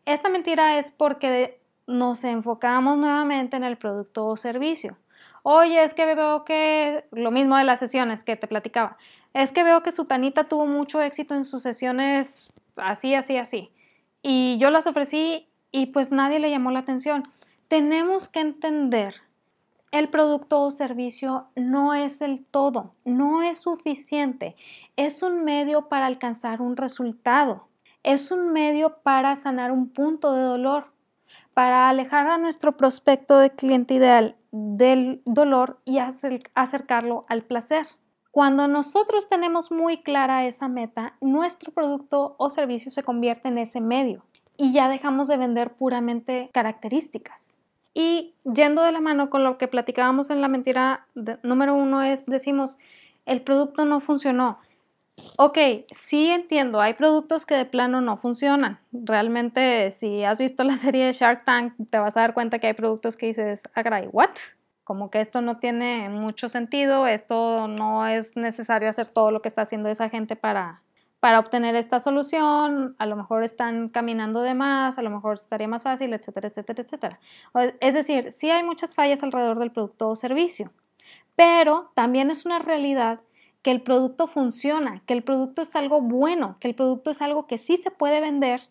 esta 0.06 0.28
mentira 0.28 0.80
es 0.80 0.91
porque 0.91 1.62
nos 1.88 2.25
enfocamos 2.25 2.97
nuevamente 2.97 3.56
en 3.56 3.63
el 3.63 3.78
producto 3.78 4.25
o 4.25 4.36
servicio. 4.36 4.97
Oye, 5.43 5.82
es 5.82 5.93
que 5.93 6.13
veo 6.13 6.43
que 6.43 7.06
lo 7.12 7.32
mismo 7.32 7.56
de 7.56 7.63
las 7.63 7.80
sesiones 7.80 8.25
que 8.25 8.36
te 8.36 8.47
platicaba. 8.47 8.97
Es 9.34 9.54
que 9.54 9.63
veo 9.63 9.82
que 9.82 9.93
su 9.93 10.04
tanita 10.04 10.49
tuvo 10.49 10.65
mucho 10.65 11.02
éxito 11.02 11.36
en 11.36 11.45
sus 11.45 11.63
sesiones 11.63 12.52
así, 12.75 13.15
así, 13.15 13.38
así. 13.38 13.71
Y 14.21 14.58
yo 14.58 14.71
las 14.71 14.88
ofrecí 14.88 15.49
y 15.72 15.88
pues 15.88 16.12
nadie 16.12 16.40
le 16.40 16.50
llamó 16.50 16.72
la 16.72 16.80
atención. 16.80 17.24
Tenemos 17.68 18.30
que 18.30 18.40
entender, 18.40 19.16
el 19.92 20.10
producto 20.10 20.62
o 20.62 20.72
servicio 20.72 21.48
no 21.56 21.94
es 21.94 22.22
el 22.22 22.46
todo, 22.46 22.94
no 23.06 23.42
es 23.42 23.60
suficiente, 23.60 24.56
es 24.96 25.24
un 25.24 25.44
medio 25.44 25.90
para 25.90 26.06
alcanzar 26.06 26.62
un 26.62 26.78
resultado, 26.78 27.68
es 28.04 28.32
un 28.32 28.54
medio 28.54 28.98
para 29.04 29.36
sanar 29.36 29.72
un 29.72 29.90
punto 29.90 30.34
de 30.34 30.42
dolor, 30.42 30.92
para 31.54 31.90
alejar 31.90 32.28
a 32.28 32.38
nuestro 32.38 32.78
prospecto 32.78 33.38
de 33.38 33.52
cliente 33.52 33.96
ideal 33.96 34.36
del 34.52 35.22
dolor 35.26 35.80
y 35.86 36.00
acercarlo 36.00 37.26
al 37.28 37.44
placer. 37.44 37.88
Cuando 38.32 38.68
nosotros 38.68 39.28
tenemos 39.28 39.72
muy 39.72 40.04
clara 40.04 40.46
esa 40.46 40.68
meta, 40.68 41.16
nuestro 41.20 41.72
producto 41.72 42.36
o 42.38 42.50
servicio 42.50 42.92
se 42.92 43.04
convierte 43.04 43.48
en 43.48 43.58
ese 43.58 43.82
medio. 43.82 44.24
Y 44.60 44.74
ya 44.74 44.89
dejamos 44.89 45.30
de 45.30 45.38
vender 45.38 45.72
puramente 45.72 46.50
características. 46.52 47.56
Y 47.93 48.36
yendo 48.43 48.84
de 48.84 48.91
la 48.91 49.00
mano 49.00 49.30
con 49.30 49.45
lo 49.45 49.58
que 49.58 49.69
platicábamos 49.69 50.30
en 50.30 50.41
la 50.41 50.50
mentira 50.50 51.08
número 51.43 51.76
uno 51.76 52.04
es, 52.04 52.26
decimos, 52.26 52.78
el 53.26 53.41
producto 53.41 53.86
no 53.86 54.02
funcionó. 54.02 54.60
Ok, 55.38 55.58
sí 55.93 56.28
entiendo, 56.28 56.82
hay 56.82 56.93
productos 56.93 57.45
que 57.45 57.56
de 57.56 57.65
plano 57.65 58.02
no 58.02 58.17
funcionan. 58.17 58.80
Realmente, 58.91 59.91
si 59.91 60.26
has 60.26 60.39
visto 60.39 60.65
la 60.65 60.76
serie 60.78 61.06
de 61.06 61.13
Shark 61.13 61.45
Tank, 61.45 61.74
te 61.89 61.98
vas 61.98 62.17
a 62.17 62.22
dar 62.22 62.34
cuenta 62.34 62.60
que 62.60 62.67
hay 62.67 62.74
productos 62.74 63.15
que 63.15 63.28
dices, 63.28 63.63
agray, 63.74 64.08
ah, 64.08 64.10
¿what? 64.12 64.30
Como 64.84 65.10
que 65.10 65.22
esto 65.22 65.39
no 65.39 65.58
tiene 65.60 66.10
mucho 66.10 66.50
sentido, 66.50 67.08
esto 67.08 67.69
no 67.69 68.08
es 68.08 68.36
necesario 68.36 68.89
hacer 68.89 69.08
todo 69.08 69.32
lo 69.32 69.41
que 69.41 69.48
está 69.48 69.62
haciendo 69.62 69.88
esa 69.88 70.10
gente 70.10 70.36
para, 70.36 70.82
para 71.20 71.40
obtener 71.40 71.76
esta 71.76 72.00
solución, 72.00 72.96
a 72.98 73.06
lo 73.06 73.16
mejor 73.16 73.44
están 73.44 73.90
caminando 73.90 74.42
de 74.42 74.54
más, 74.54 74.98
a 74.98 75.02
lo 75.02 75.10
mejor 75.10 75.36
estaría 75.36 75.68
más 75.68 75.84
fácil, 75.84 76.14
etcétera, 76.14 76.48
etcétera, 76.48 76.84
etcétera. 76.84 77.20
Es 77.82 77.94
decir, 77.94 78.32
sí 78.32 78.50
hay 78.50 78.64
muchas 78.64 78.96
fallas 78.96 79.22
alrededor 79.22 79.60
del 79.60 79.72
producto 79.72 80.10
o 80.10 80.16
servicio, 80.16 80.72
pero 81.36 81.92
también 81.94 82.32
es 82.32 82.46
una 82.46 82.60
realidad 82.60 83.20
que 83.62 83.72
el 83.72 83.82
producto 83.82 84.28
funciona, 84.28 85.02
que 85.06 85.14
el 85.14 85.24
producto 85.24 85.62
es 85.62 85.76
algo 85.76 86.02
bueno, 86.02 86.56
que 86.60 86.70
el 86.70 86.76
producto 86.76 87.12
es 87.12 87.22
algo 87.22 87.48
que 87.48 87.58
sí 87.58 87.76
se 87.76 87.92
puede 87.92 88.22
vender. 88.22 88.62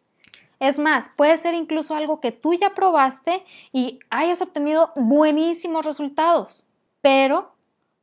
Es 0.60 0.78
más, 0.78 1.10
puede 1.16 1.36
ser 1.36 1.54
incluso 1.54 1.94
algo 1.94 2.20
que 2.20 2.32
tú 2.32 2.54
ya 2.54 2.70
probaste 2.70 3.44
y 3.72 4.00
hayas 4.10 4.40
obtenido 4.40 4.92
buenísimos 4.96 5.84
resultados, 5.84 6.66
pero 7.02 7.52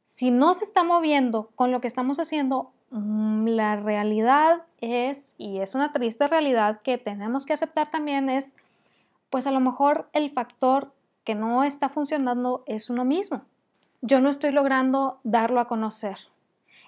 si 0.03 0.31
no 0.31 0.53
se 0.53 0.63
está 0.63 0.83
moviendo 0.83 1.49
con 1.55 1.71
lo 1.71 1.81
que 1.81 1.87
estamos 1.87 2.19
haciendo, 2.19 2.71
la 2.95 3.75
realidad 3.75 4.63
es, 4.79 5.35
y 5.37 5.59
es 5.59 5.75
una 5.75 5.91
triste 5.91 6.27
realidad 6.27 6.81
que 6.81 6.97
tenemos 6.97 7.45
que 7.45 7.53
aceptar 7.53 7.89
también, 7.89 8.29
es, 8.29 8.55
pues 9.29 9.47
a 9.47 9.51
lo 9.51 9.59
mejor 9.59 10.09
el 10.13 10.31
factor 10.31 10.93
que 11.25 11.35
no 11.35 11.63
está 11.63 11.89
funcionando 11.89 12.63
es 12.67 12.89
uno 12.89 13.03
mismo. 13.03 13.41
Yo 14.01 14.21
no 14.21 14.29
estoy 14.29 14.51
logrando 14.51 15.19
darlo 15.23 15.59
a 15.59 15.67
conocer. 15.67 16.17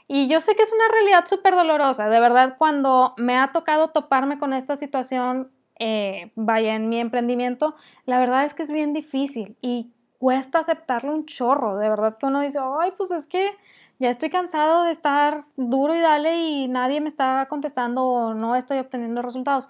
Y 0.07 0.29
yo 0.29 0.39
sé 0.39 0.55
que 0.55 0.63
es 0.63 0.71
una 0.71 0.87
realidad 0.93 1.25
súper 1.25 1.55
dolorosa, 1.55 2.07
de 2.07 2.19
verdad, 2.21 2.55
cuando 2.57 3.13
me 3.17 3.37
ha 3.37 3.51
tocado 3.51 3.89
toparme 3.89 4.39
con 4.39 4.53
esta 4.53 4.77
situación, 4.77 5.51
eh, 5.79 6.31
vaya, 6.35 6.75
en 6.75 6.87
mi 6.87 6.99
emprendimiento, 6.99 7.75
la 8.05 8.17
verdad 8.19 8.45
es 8.45 8.53
que 8.53 8.63
es 8.63 8.71
bien 8.71 8.93
difícil 8.93 9.57
y 9.61 9.91
cuesta 10.19 10.59
aceptarlo 10.59 11.13
un 11.13 11.25
chorro, 11.25 11.77
de 11.77 11.89
verdad 11.89 12.17
que 12.17 12.25
uno 12.25 12.39
dice, 12.39 12.59
ay, 12.79 12.93
pues 12.97 13.11
es 13.11 13.27
que 13.27 13.51
ya 13.99 14.09
estoy 14.09 14.29
cansado 14.29 14.83
de 14.83 14.91
estar 14.91 15.43
duro 15.55 15.95
y 15.95 15.99
dale 15.99 16.37
y 16.37 16.67
nadie 16.67 17.01
me 17.01 17.07
está 17.07 17.45
contestando 17.49 18.03
o 18.03 18.33
no 18.33 18.55
estoy 18.55 18.79
obteniendo 18.79 19.21
resultados. 19.21 19.67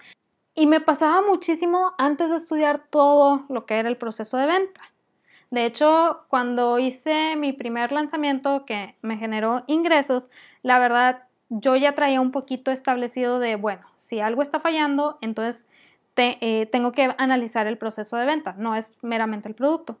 Y 0.54 0.66
me 0.66 0.80
pasaba 0.80 1.22
muchísimo 1.22 1.92
antes 1.98 2.30
de 2.30 2.36
estudiar 2.36 2.78
todo 2.78 3.44
lo 3.48 3.64
que 3.64 3.78
era 3.78 3.88
el 3.88 3.96
proceso 3.96 4.36
de 4.36 4.46
venta. 4.46 4.80
De 5.50 5.64
hecho, 5.64 6.24
cuando 6.28 6.78
hice 6.78 7.36
mi 7.36 7.52
primer 7.52 7.92
lanzamiento 7.92 8.66
que 8.66 8.96
me 9.00 9.16
generó 9.16 9.64
ingresos, 9.66 10.30
la 10.62 10.78
verdad 10.78 11.22
yo 11.48 11.76
ya 11.76 11.94
traía 11.94 12.20
un 12.20 12.32
poquito 12.32 12.70
establecido 12.70 13.38
de, 13.38 13.56
bueno, 13.56 13.86
si 13.96 14.20
algo 14.20 14.42
está 14.42 14.60
fallando, 14.60 15.16
entonces 15.22 15.66
eh, 16.16 16.66
tengo 16.66 16.92
que 16.92 17.14
analizar 17.16 17.66
el 17.66 17.78
proceso 17.78 18.16
de 18.16 18.26
venta, 18.26 18.54
no 18.58 18.74
es 18.74 18.96
meramente 19.02 19.48
el 19.48 19.54
producto. 19.54 19.98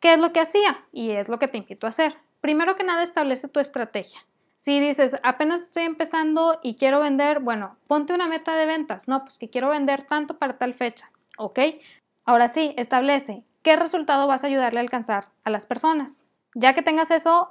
¿Qué 0.00 0.14
es 0.14 0.18
lo 0.18 0.32
que 0.32 0.40
hacía? 0.40 0.84
Y 0.92 1.12
es 1.12 1.28
lo 1.28 1.38
que 1.38 1.48
te 1.48 1.56
invito 1.56 1.86
a 1.86 1.90
hacer. 1.90 2.16
Primero 2.44 2.76
que 2.76 2.84
nada, 2.84 3.02
establece 3.02 3.48
tu 3.48 3.58
estrategia. 3.58 4.20
Si 4.58 4.78
dices, 4.78 5.16
apenas 5.22 5.62
estoy 5.62 5.84
empezando 5.84 6.60
y 6.62 6.74
quiero 6.74 7.00
vender, 7.00 7.40
bueno, 7.40 7.78
ponte 7.86 8.12
una 8.12 8.28
meta 8.28 8.54
de 8.54 8.66
ventas. 8.66 9.08
No, 9.08 9.24
pues 9.24 9.38
que 9.38 9.48
quiero 9.48 9.70
vender 9.70 10.02
tanto 10.02 10.36
para 10.36 10.58
tal 10.58 10.74
fecha. 10.74 11.10
¿Ok? 11.38 11.58
Ahora 12.26 12.48
sí, 12.48 12.74
establece 12.76 13.44
qué 13.62 13.76
resultado 13.76 14.26
vas 14.26 14.44
a 14.44 14.48
ayudarle 14.48 14.80
a 14.80 14.82
alcanzar 14.82 15.28
a 15.42 15.48
las 15.48 15.64
personas. 15.64 16.22
Ya 16.54 16.74
que 16.74 16.82
tengas 16.82 17.10
eso, 17.10 17.48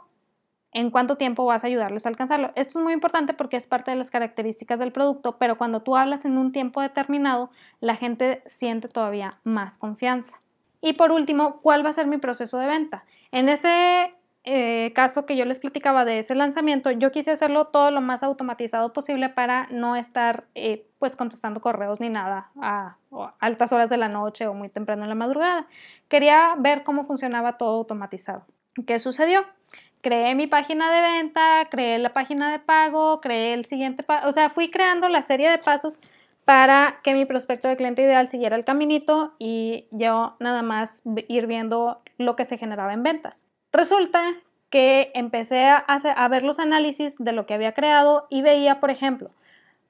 en 0.72 0.92
cuánto 0.92 1.18
tiempo 1.18 1.44
vas 1.44 1.64
a 1.64 1.68
ayudarles 1.68 2.06
a 2.06 2.10
alcanzarlo. 2.10 2.52
Esto 2.54 2.78
es 2.78 2.84
muy 2.84 2.94
importante 2.94 3.34
porque 3.34 3.58
es 3.58 3.66
parte 3.66 3.90
de 3.90 3.98
las 3.98 4.12
características 4.12 4.78
del 4.78 4.92
producto, 4.92 5.40
pero 5.40 5.58
cuando 5.58 5.82
tú 5.82 5.98
hablas 5.98 6.24
en 6.24 6.38
un 6.38 6.52
tiempo 6.52 6.82
determinado, 6.82 7.50
la 7.80 7.96
gente 7.96 8.44
siente 8.46 8.90
todavía 8.90 9.40
más 9.44 9.80
confianza. 9.80 10.40
Y 10.82 10.94
por 10.94 11.12
último, 11.12 11.62
¿cuál 11.64 11.84
va 11.84 11.90
a 11.90 11.94
ser 11.94 12.06
mi 12.06 12.20
proceso 12.20 12.60
de 12.60 12.68
venta? 12.68 13.06
En 13.32 13.50
ese 13.50 14.14
eh, 14.46 14.92
caso 14.94 15.26
que 15.26 15.38
yo 15.38 15.46
les 15.46 15.60
platicaba 15.60 16.04
de 16.04 16.20
ese 16.20 16.36
lanzamiento, 16.36 16.92
yo 16.92 17.12
quise 17.12 17.32
hacerlo 17.32 17.68
todo 17.68 17.92
lo 17.92 18.02
más 18.02 18.24
automatizado 18.24 18.92
posible 18.92 19.30
para 19.30 19.68
no 19.72 19.96
estar 19.96 20.46
eh, 20.54 20.86
pues 21.00 21.16
contestando 21.16 21.62
correos 21.62 22.02
ni 22.02 22.10
nada 22.10 22.52
a, 22.62 22.98
a, 23.12 23.36
altas 23.40 23.72
horas 23.72 23.90
de 23.90 23.98
la 23.98 24.10
noche 24.10 24.48
o 24.48 24.54
muy 24.54 24.68
temprano 24.68 25.04
en 25.04 25.10
la 25.10 25.16
madrugada. 25.16 25.68
Quería 26.10 26.56
ver 26.58 26.84
cómo 26.84 27.06
funcionaba 27.06 27.58
todo 27.58 27.78
automatizado. 27.78 28.46
¿Qué 28.86 29.00
sucedió? 29.00 29.46
Creé 30.02 30.36
mi 30.36 30.48
página 30.48 30.92
de 30.92 31.02
venta, 31.02 31.70
creé 31.72 31.98
la 31.98 32.12
página 32.12 32.52
de 32.52 32.60
pago, 32.60 33.22
creé 33.22 33.54
el 33.54 33.64
siguiente 33.64 34.06
o 34.26 34.32
sea, 34.34 34.50
fui 34.50 34.70
creando 34.70 35.08
la 35.08 35.22
serie 35.22 35.50
de 35.50 35.58
pasos 35.60 36.02
para 36.46 37.00
que 37.04 37.14
mi 37.14 37.24
prospecto 37.26 37.70
de 37.70 37.78
cliente 37.78 38.02
ideal 38.02 38.28
siguiera 38.28 38.58
el 38.58 38.66
caminito 38.66 39.34
y 39.40 39.88
yo 39.92 40.36
nada 40.42 40.62
más 40.62 41.02
ir 41.30 41.48
viendo 41.48 42.02
lo 42.18 42.36
que 42.36 42.44
se 42.44 42.58
generaba 42.58 42.92
en 42.92 43.04
ventas. 43.04 43.46
Resulta 43.74 44.22
que 44.70 45.12
empecé 45.16 45.68
a, 45.68 46.28
ver 46.30 46.44
los 46.44 46.60
análisis 46.60 47.16
de 47.18 47.32
lo 47.32 47.48
que 47.48 47.56
había 47.56 47.74
creado 47.74 48.28
y 48.30 48.44
veía, 48.44 48.80
por 48.80 48.92
ejemplo, 48.92 49.32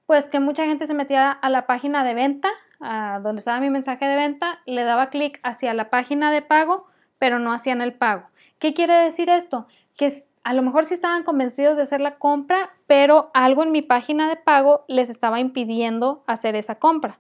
pues 0.06 0.26
que 0.26 0.40
mucha 0.40 0.66
gente 0.66 0.88
se 0.88 0.94
metía 0.94 1.32
a 1.32 1.50
la 1.50 1.68
página 1.68 2.06
de 2.06 2.14
venta, 2.14 2.50
a 2.80 3.20
donde 3.22 3.40
estaba 3.40 3.60
mi 3.60 3.70
mensaje 3.70 4.06
de 4.06 4.16
venta, 4.16 4.62
le 4.66 4.84
daba 4.84 5.10
clic 5.10 5.40
hacia 5.44 5.74
la 5.74 5.90
página 5.90 6.32
de 6.32 6.42
pago, 6.42 6.88
pero 7.20 7.40
no 7.40 7.52
hacían 7.52 7.82
el 7.82 7.94
pago. 7.94 8.24
¿Qué 8.58 8.74
quiere 8.74 8.94
decir 8.94 9.30
esto? 9.30 9.68
Que 9.98 10.26
a 10.46 10.54
lo 10.54 10.62
mejor 10.62 10.86
sí 10.86 10.94
estaban 10.94 11.24
convencidos 11.24 11.76
de 11.76 11.84
hacer 11.84 12.00
la 12.00 12.16
compra, 12.16 12.74
pero 12.88 13.32
algo 13.34 13.64
en 13.64 13.72
mi 13.74 13.82
página 13.82 14.30
de 14.30 14.38
pago 14.38 14.86
les 14.88 15.10
estaba 15.10 15.42
impidiendo 15.42 16.24
hacer 16.26 16.56
esa 16.56 16.76
compra. 16.76 17.20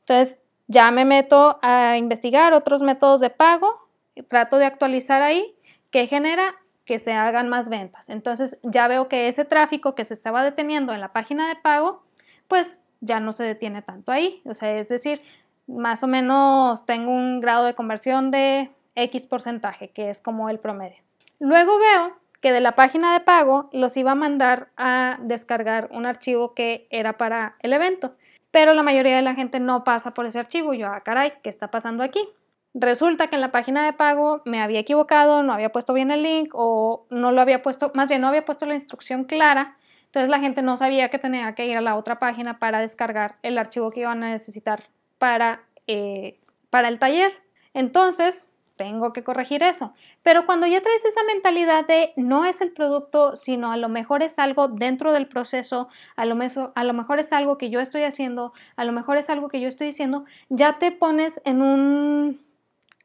Entonces, 0.00 0.38
ya 0.68 0.90
me 0.92 1.04
meto 1.04 1.58
a 1.62 1.96
investigar 1.96 2.52
otros 2.54 2.82
métodos 2.82 3.20
de 3.20 3.30
pago, 3.30 3.88
trato 4.28 4.58
de 4.58 4.66
actualizar 4.66 5.22
ahí, 5.22 5.53
que 5.94 6.08
genera 6.08 6.56
que 6.86 6.98
se 6.98 7.12
hagan 7.12 7.48
más 7.48 7.68
ventas. 7.68 8.10
Entonces, 8.10 8.58
ya 8.64 8.88
veo 8.88 9.06
que 9.06 9.28
ese 9.28 9.44
tráfico 9.44 9.94
que 9.94 10.04
se 10.04 10.12
estaba 10.12 10.42
deteniendo 10.42 10.92
en 10.92 11.00
la 11.00 11.12
página 11.12 11.48
de 11.48 11.54
pago, 11.54 12.02
pues 12.48 12.80
ya 13.00 13.20
no 13.20 13.30
se 13.30 13.44
detiene 13.44 13.80
tanto 13.80 14.10
ahí. 14.10 14.42
O 14.44 14.56
sea, 14.56 14.76
es 14.76 14.88
decir, 14.88 15.22
más 15.68 16.02
o 16.02 16.08
menos 16.08 16.84
tengo 16.84 17.12
un 17.12 17.40
grado 17.40 17.64
de 17.64 17.76
conversión 17.76 18.32
de 18.32 18.72
X 18.96 19.28
porcentaje, 19.28 19.90
que 19.90 20.10
es 20.10 20.20
como 20.20 20.50
el 20.50 20.58
promedio. 20.58 21.00
Luego 21.38 21.78
veo 21.78 22.16
que 22.40 22.50
de 22.50 22.60
la 22.60 22.74
página 22.74 23.12
de 23.12 23.20
pago 23.20 23.70
los 23.72 23.96
iba 23.96 24.10
a 24.10 24.16
mandar 24.16 24.70
a 24.76 25.18
descargar 25.20 25.90
un 25.92 26.06
archivo 26.06 26.54
que 26.54 26.88
era 26.90 27.18
para 27.18 27.54
el 27.60 27.72
evento, 27.72 28.16
pero 28.50 28.74
la 28.74 28.82
mayoría 28.82 29.14
de 29.14 29.22
la 29.22 29.36
gente 29.36 29.60
no 29.60 29.84
pasa 29.84 30.12
por 30.12 30.26
ese 30.26 30.40
archivo. 30.40 30.74
Yo, 30.74 30.88
ah, 30.88 31.02
caray, 31.02 31.34
¿qué 31.44 31.50
está 31.50 31.70
pasando 31.70 32.02
aquí? 32.02 32.28
Resulta 32.74 33.28
que 33.28 33.36
en 33.36 33.40
la 33.40 33.52
página 33.52 33.84
de 33.84 33.92
pago 33.92 34.42
me 34.44 34.60
había 34.60 34.80
equivocado, 34.80 35.44
no 35.44 35.52
había 35.52 35.70
puesto 35.70 35.92
bien 35.92 36.10
el 36.10 36.24
link 36.24 36.50
o 36.54 37.06
no 37.08 37.30
lo 37.30 37.40
había 37.40 37.62
puesto, 37.62 37.92
más 37.94 38.08
bien 38.08 38.20
no 38.20 38.28
había 38.28 38.44
puesto 38.44 38.66
la 38.66 38.74
instrucción 38.74 39.24
clara, 39.24 39.76
entonces 40.06 40.28
la 40.28 40.40
gente 40.40 40.60
no 40.62 40.76
sabía 40.76 41.08
que 41.08 41.18
tenía 41.18 41.54
que 41.54 41.66
ir 41.66 41.76
a 41.76 41.80
la 41.80 41.96
otra 41.96 42.18
página 42.18 42.58
para 42.58 42.80
descargar 42.80 43.36
el 43.42 43.58
archivo 43.58 43.90
que 43.90 44.00
iban 44.00 44.22
a 44.24 44.30
necesitar 44.30 44.84
para, 45.18 45.62
eh, 45.86 46.38
para 46.70 46.88
el 46.88 47.00
taller. 47.00 47.32
Entonces, 47.74 48.50
tengo 48.76 49.12
que 49.12 49.24
corregir 49.24 49.62
eso. 49.62 49.92
Pero 50.22 50.46
cuando 50.46 50.66
ya 50.66 50.80
traes 50.80 51.04
esa 51.04 51.22
mentalidad 51.24 51.86
de 51.86 52.12
no 52.16 52.44
es 52.44 52.60
el 52.60 52.72
producto, 52.72 53.36
sino 53.36 53.72
a 53.72 53.76
lo 53.76 53.88
mejor 53.88 54.22
es 54.22 54.38
algo 54.38 54.68
dentro 54.68 55.12
del 55.12 55.26
proceso, 55.26 55.88
a 56.16 56.24
lo, 56.26 56.36
a 56.74 56.84
lo 56.84 56.92
mejor 56.92 57.18
es 57.18 57.32
algo 57.32 57.58
que 57.58 57.70
yo 57.70 57.80
estoy 57.80 58.02
haciendo, 58.02 58.52
a 58.76 58.84
lo 58.84 58.92
mejor 58.92 59.16
es 59.16 59.30
algo 59.30 59.48
que 59.48 59.60
yo 59.60 59.68
estoy 59.68 59.88
diciendo, 59.88 60.24
ya 60.48 60.78
te 60.78 60.92
pones 60.92 61.40
en 61.44 61.62
un 61.62 62.43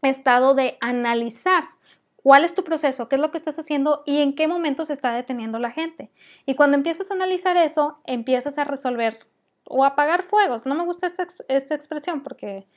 estado 0.01 0.53
de 0.53 0.77
analizar 0.81 1.69
cuál 2.15 2.43
es 2.43 2.53
tu 2.53 2.63
proceso, 2.63 3.09
qué 3.09 3.15
es 3.15 3.21
lo 3.21 3.31
que 3.31 3.37
estás 3.37 3.57
haciendo 3.59 4.03
y 4.05 4.21
en 4.21 4.35
qué 4.35 4.47
momento 4.47 4.85
se 4.85 4.93
está 4.93 5.13
deteniendo 5.13 5.59
la 5.59 5.71
gente. 5.71 6.11
Y 6.45 6.55
cuando 6.55 6.77
empiezas 6.77 7.11
a 7.11 7.13
analizar 7.13 7.57
eso, 7.57 7.99
empiezas 8.05 8.57
a 8.57 8.63
resolver 8.63 9.27
o 9.65 9.85
apagar 9.85 10.23
fuegos. 10.23 10.65
No 10.65 10.75
me 10.75 10.85
gusta 10.85 11.07
esta, 11.07 11.25
esta 11.47 11.75
expresión 11.75 12.21
porque 12.21 12.67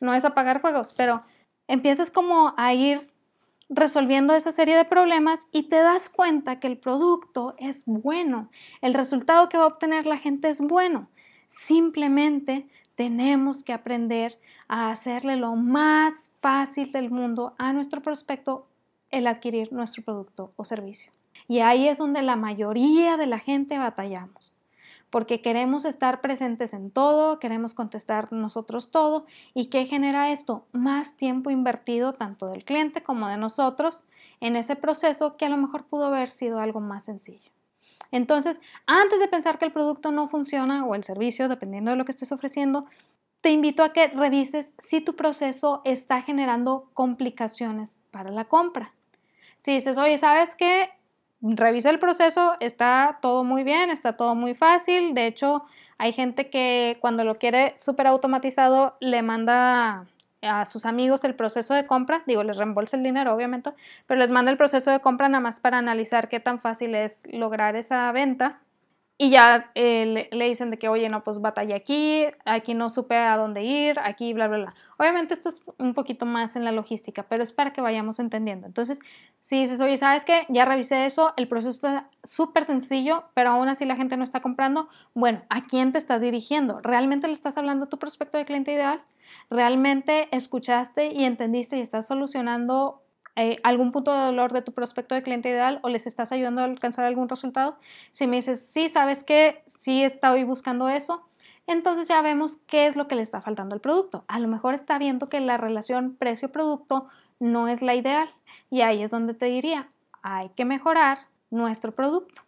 no 0.00 0.14
es 0.14 0.24
apagar 0.24 0.60
fuegos, 0.60 0.92
pero 0.92 1.22
empiezas 1.68 2.10
como 2.10 2.54
a 2.56 2.74
ir 2.74 3.00
resolviendo 3.68 4.34
esa 4.34 4.52
serie 4.52 4.76
de 4.76 4.84
problemas 4.84 5.46
y 5.50 5.64
te 5.64 5.76
das 5.76 6.08
cuenta 6.08 6.60
que 6.60 6.66
el 6.66 6.76
producto 6.76 7.54
es 7.58 7.84
bueno, 7.86 8.50
el 8.82 8.94
resultado 8.94 9.48
que 9.48 9.56
va 9.56 9.64
a 9.64 9.68
obtener 9.68 10.06
la 10.06 10.18
gente 10.18 10.48
es 10.48 10.60
bueno. 10.60 11.08
Simplemente 11.48 12.66
tenemos 12.94 13.62
que 13.62 13.72
aprender 13.72 14.38
a 14.68 14.90
hacerle 14.90 15.36
lo 15.36 15.56
más 15.56 16.31
fácil 16.42 16.92
del 16.92 17.10
mundo 17.10 17.54
a 17.56 17.72
nuestro 17.72 18.02
prospecto 18.02 18.66
el 19.10 19.26
adquirir 19.26 19.72
nuestro 19.72 20.02
producto 20.02 20.52
o 20.56 20.64
servicio. 20.64 21.12
Y 21.48 21.60
ahí 21.60 21.88
es 21.88 21.98
donde 21.98 22.20
la 22.22 22.36
mayoría 22.36 23.16
de 23.16 23.26
la 23.26 23.38
gente 23.38 23.78
batallamos. 23.78 24.52
porque 25.10 25.42
queremos 25.42 25.84
estar 25.84 26.22
presentes 26.22 26.72
en 26.72 26.90
todo, 26.90 27.38
queremos 27.38 27.74
contestar 27.74 28.32
nosotros 28.32 28.90
todo. 28.90 29.26
¿Y 29.52 29.66
qué 29.66 29.84
genera 29.84 30.32
esto? 30.32 30.64
Más 30.72 31.18
tiempo 31.18 31.50
invertido 31.50 32.14
tanto 32.14 32.46
del 32.46 32.64
cliente 32.64 33.02
como 33.02 33.28
de 33.28 33.36
nosotros 33.36 34.04
en 34.40 34.56
ese 34.56 34.74
proceso 34.74 35.36
que 35.36 35.44
a 35.44 35.50
lo 35.50 35.58
mejor 35.58 35.84
pudo 35.84 36.06
haber 36.06 36.30
sido 36.30 36.60
algo 36.60 36.80
más 36.80 37.04
sencillo. 37.04 37.52
Entonces, 38.10 38.62
antes 38.86 39.20
de 39.20 39.28
pensar 39.28 39.58
que 39.58 39.66
el 39.66 39.72
producto 39.72 40.12
no 40.12 40.28
funciona 40.28 40.86
o 40.86 40.94
el 40.94 41.04
servicio, 41.04 41.46
dependiendo 41.46 41.90
de 41.90 41.98
lo 41.98 42.06
que 42.06 42.12
estés 42.12 42.32
ofreciendo, 42.32 42.86
te 43.42 43.50
invito 43.50 43.82
a 43.82 43.92
que 43.92 44.06
revises 44.08 44.72
si 44.78 45.00
tu 45.00 45.14
proceso 45.14 45.82
está 45.84 46.22
generando 46.22 46.88
complicaciones 46.94 47.96
para 48.10 48.30
la 48.30 48.44
compra. 48.44 48.94
Si 49.58 49.72
dices, 49.72 49.98
oye, 49.98 50.16
¿sabes 50.16 50.54
qué? 50.54 50.90
Revisa 51.42 51.90
el 51.90 51.98
proceso, 51.98 52.54
está 52.60 53.18
todo 53.20 53.42
muy 53.42 53.64
bien, 53.64 53.90
está 53.90 54.16
todo 54.16 54.36
muy 54.36 54.54
fácil. 54.54 55.12
De 55.12 55.26
hecho, 55.26 55.64
hay 55.98 56.12
gente 56.12 56.50
que 56.50 56.98
cuando 57.00 57.24
lo 57.24 57.38
quiere 57.38 57.76
súper 57.76 58.06
automatizado 58.06 58.96
le 59.00 59.22
manda 59.22 60.06
a 60.40 60.64
sus 60.64 60.86
amigos 60.86 61.24
el 61.24 61.34
proceso 61.34 61.74
de 61.74 61.84
compra, 61.84 62.22
digo, 62.26 62.44
les 62.44 62.56
reembolsa 62.56 62.96
el 62.96 63.02
dinero, 63.02 63.34
obviamente, 63.34 63.70
pero 64.06 64.20
les 64.20 64.30
manda 64.30 64.52
el 64.52 64.56
proceso 64.56 64.92
de 64.92 65.00
compra 65.00 65.28
nada 65.28 65.40
más 65.40 65.58
para 65.58 65.78
analizar 65.78 66.28
qué 66.28 66.38
tan 66.38 66.60
fácil 66.60 66.94
es 66.94 67.24
lograr 67.32 67.74
esa 67.74 68.10
venta. 68.12 68.60
Y 69.22 69.30
ya 69.30 69.70
eh, 69.76 70.28
le, 70.32 70.48
dicen 70.48 70.72
de 70.72 70.80
que, 70.80 70.88
oye, 70.88 71.08
no, 71.08 71.22
pues 71.22 71.40
batalla 71.40 71.76
aquí, 71.76 72.24
aquí 72.44 72.74
no 72.74 72.90
supe 72.90 73.16
a 73.16 73.36
dónde 73.36 73.62
ir, 73.62 74.00
aquí, 74.00 74.32
bla, 74.32 74.48
bla, 74.48 74.56
bla. 74.56 74.74
Obviamente 74.98 75.32
esto 75.32 75.48
es 75.48 75.62
un 75.78 75.94
poquito 75.94 76.26
más 76.26 76.56
en 76.56 76.64
la 76.64 76.72
logística, 76.72 77.22
pero 77.22 77.44
es 77.44 77.52
para 77.52 77.72
que 77.72 77.80
vayamos 77.80 78.18
entendiendo. 78.18 78.66
Entonces, 78.66 78.98
si 79.40 79.60
dices, 79.60 79.80
oye, 79.80 79.96
¿sabes 79.96 80.24
qué? 80.24 80.44
Ya 80.48 80.64
revisé 80.64 81.06
eso, 81.06 81.34
el 81.36 81.46
proceso 81.46 81.70
está 81.70 82.08
súper 82.24 82.64
sencillo, 82.64 83.22
pero 83.32 83.50
aún 83.50 83.68
así 83.68 83.84
la 83.84 83.94
gente 83.94 84.16
no 84.16 84.24
está 84.24 84.40
comprando. 84.40 84.88
Bueno, 85.14 85.42
¿a 85.50 85.66
quién 85.66 85.92
te 85.92 85.98
estás 85.98 86.20
dirigiendo? 86.20 86.80
¿Realmente 86.82 87.28
le 87.28 87.32
estás 87.32 87.56
hablando 87.56 87.84
a 87.84 87.88
tu 87.88 88.00
prospecto 88.00 88.38
de 88.38 88.44
cliente 88.44 88.72
ideal? 88.72 89.04
¿Realmente 89.50 90.34
escuchaste 90.36 91.12
y 91.12 91.22
entendiste 91.22 91.78
y 91.78 91.80
estás 91.80 92.08
solucionando 92.08 93.04
eh, 93.36 93.56
algún 93.62 93.92
punto 93.92 94.12
de 94.12 94.26
dolor 94.26 94.52
de 94.52 94.62
tu 94.62 94.72
prospecto 94.72 95.14
de 95.14 95.22
cliente 95.22 95.48
ideal 95.48 95.80
o 95.82 95.88
les 95.88 96.06
estás 96.06 96.32
ayudando 96.32 96.60
a 96.60 96.64
alcanzar 96.64 97.04
algún 97.04 97.28
resultado? 97.28 97.78
Si 98.10 98.26
me 98.26 98.36
dices, 98.36 98.64
sí, 98.66 98.88
sabes 98.88 99.24
que 99.24 99.62
sí 99.66 100.02
estoy 100.02 100.44
buscando 100.44 100.88
eso, 100.88 101.26
entonces 101.66 102.08
ya 102.08 102.20
vemos 102.22 102.58
qué 102.66 102.86
es 102.86 102.96
lo 102.96 103.08
que 103.08 103.14
le 103.14 103.22
está 103.22 103.40
faltando 103.40 103.74
al 103.74 103.80
producto. 103.80 104.24
A 104.28 104.38
lo 104.38 104.48
mejor 104.48 104.74
está 104.74 104.98
viendo 104.98 105.28
que 105.28 105.40
la 105.40 105.56
relación 105.56 106.16
precio-producto 106.16 107.08
no 107.40 107.68
es 107.68 107.82
la 107.82 107.94
ideal 107.94 108.28
y 108.70 108.82
ahí 108.82 109.02
es 109.02 109.10
donde 109.10 109.34
te 109.34 109.46
diría, 109.46 109.88
hay 110.22 110.50
que 110.50 110.64
mejorar 110.64 111.18
nuestro 111.50 111.92
producto 111.92 112.42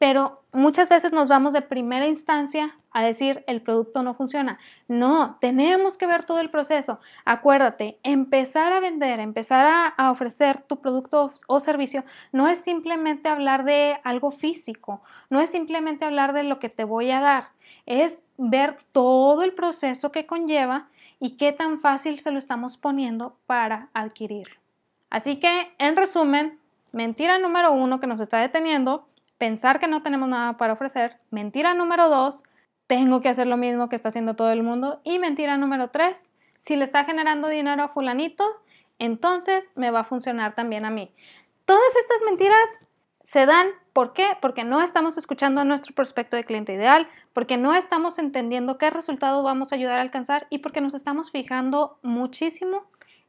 pero 0.00 0.40
muchas 0.50 0.88
veces 0.88 1.12
nos 1.12 1.28
vamos 1.28 1.52
de 1.52 1.60
primera 1.60 2.06
instancia 2.06 2.74
a 2.90 3.02
decir 3.02 3.44
el 3.46 3.60
producto 3.60 4.02
no 4.02 4.14
funciona. 4.14 4.58
No, 4.88 5.36
tenemos 5.42 5.98
que 5.98 6.06
ver 6.06 6.24
todo 6.24 6.40
el 6.40 6.48
proceso. 6.48 7.00
Acuérdate, 7.26 7.98
empezar 8.02 8.72
a 8.72 8.80
vender, 8.80 9.20
empezar 9.20 9.92
a, 9.98 10.10
ofrecer 10.10 10.62
tu 10.62 10.80
producto 10.80 11.34
o 11.46 11.60
servicio 11.60 12.02
no 12.32 12.48
es 12.48 12.60
simplemente 12.60 13.28
hablar 13.28 13.64
de 13.64 13.98
algo 14.02 14.30
físico, 14.30 15.02
no 15.28 15.38
es 15.38 15.50
simplemente 15.50 16.06
hablar 16.06 16.32
de 16.32 16.44
lo 16.44 16.60
que 16.60 16.70
te 16.70 16.84
voy 16.84 17.10
a 17.10 17.20
dar, 17.20 17.48
es 17.84 18.22
ver 18.38 18.78
todo 18.92 19.42
el 19.42 19.52
proceso 19.52 20.10
que 20.12 20.24
conlleva 20.24 20.88
y 21.20 21.36
qué 21.36 21.52
tan 21.52 21.78
fácil 21.82 22.20
se 22.20 22.30
lo 22.30 22.38
estamos 22.38 22.78
poniendo 22.78 23.36
para 23.44 23.90
adquirirlo. 23.92 24.56
Así 25.10 25.36
que, 25.36 25.74
en 25.76 25.94
resumen, 25.94 26.58
mentira 26.92 27.38
número 27.38 27.72
uno 27.72 28.00
que 28.00 28.06
nos 28.06 28.20
está 28.20 28.38
deteniendo 28.38 29.09
pensar 29.40 29.80
que 29.80 29.88
no 29.88 30.02
tenemos 30.02 30.28
nada 30.28 30.58
para 30.58 30.74
ofrecer. 30.74 31.16
Mentira 31.30 31.72
número 31.72 32.10
dos, 32.10 32.44
tengo 32.86 33.22
que 33.22 33.30
hacer 33.30 33.46
lo 33.46 33.56
mismo 33.56 33.88
que 33.88 33.96
está 33.96 34.10
haciendo 34.10 34.36
todo 34.36 34.50
el 34.50 34.62
mundo. 34.62 35.00
Y 35.02 35.18
mentira 35.18 35.56
número 35.56 35.88
tres, 35.88 36.28
si 36.58 36.76
le 36.76 36.84
está 36.84 37.04
generando 37.04 37.48
dinero 37.48 37.82
a 37.82 37.88
fulanito, 37.88 38.44
entonces 38.98 39.72
me 39.76 39.90
va 39.90 40.00
a 40.00 40.04
funcionar 40.04 40.54
también 40.54 40.84
a 40.84 40.90
mí. 40.90 41.14
Todas 41.64 41.96
estas 41.96 42.20
mentiras 42.26 42.68
se 43.24 43.46
dan, 43.46 43.68
¿por 43.94 44.12
qué? 44.12 44.36
Porque 44.42 44.62
no 44.62 44.82
estamos 44.82 45.16
escuchando 45.16 45.62
a 45.62 45.64
nuestro 45.64 45.94
prospecto 45.94 46.36
de 46.36 46.44
cliente 46.44 46.74
ideal, 46.74 47.08
porque 47.32 47.56
no 47.56 47.74
estamos 47.74 48.18
entendiendo 48.18 48.76
qué 48.76 48.90
resultado 48.90 49.42
vamos 49.42 49.72
a 49.72 49.76
ayudar 49.76 50.00
a 50.00 50.02
alcanzar 50.02 50.48
y 50.50 50.58
porque 50.58 50.82
nos 50.82 50.92
estamos 50.92 51.30
fijando 51.30 51.98
muchísimo 52.02 52.82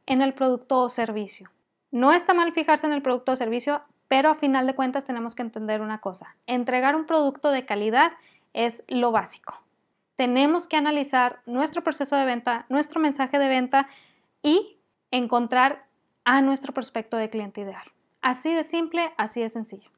en 0.04 0.20
el 0.20 0.34
producto 0.34 0.80
o 0.80 0.90
servicio. 0.90 1.48
No 1.90 2.12
está 2.12 2.34
mal 2.34 2.52
fijarse 2.52 2.86
en 2.86 2.92
el 2.92 3.00
producto 3.00 3.32
o 3.32 3.36
servicio, 3.36 3.80
pero 4.12 4.28
a 4.28 4.34
final 4.34 4.66
de 4.66 4.74
cuentas 4.74 5.06
tenemos 5.06 5.34
que 5.34 5.40
entender 5.40 5.80
una 5.80 6.02
cosa. 6.02 6.36
Entregar 6.46 6.96
un 6.96 7.06
producto 7.06 7.50
de 7.50 7.64
calidad 7.64 8.12
es 8.52 8.84
lo 8.86 9.10
básico. 9.10 9.62
Tenemos 10.16 10.68
que 10.68 10.76
analizar 10.76 11.40
nuestro 11.46 11.82
proceso 11.82 12.14
de 12.16 12.26
venta, 12.26 12.66
nuestro 12.68 13.00
mensaje 13.00 13.38
de 13.38 13.48
venta 13.48 13.88
y 14.42 14.76
encontrar 15.10 15.86
a 16.26 16.42
nuestro 16.42 16.74
prospecto 16.74 17.16
de 17.16 17.30
cliente 17.30 17.62
ideal. 17.62 17.84
Así 18.20 18.52
de 18.52 18.64
simple, 18.64 19.14
así 19.16 19.40
de 19.40 19.48
sencillo. 19.48 19.88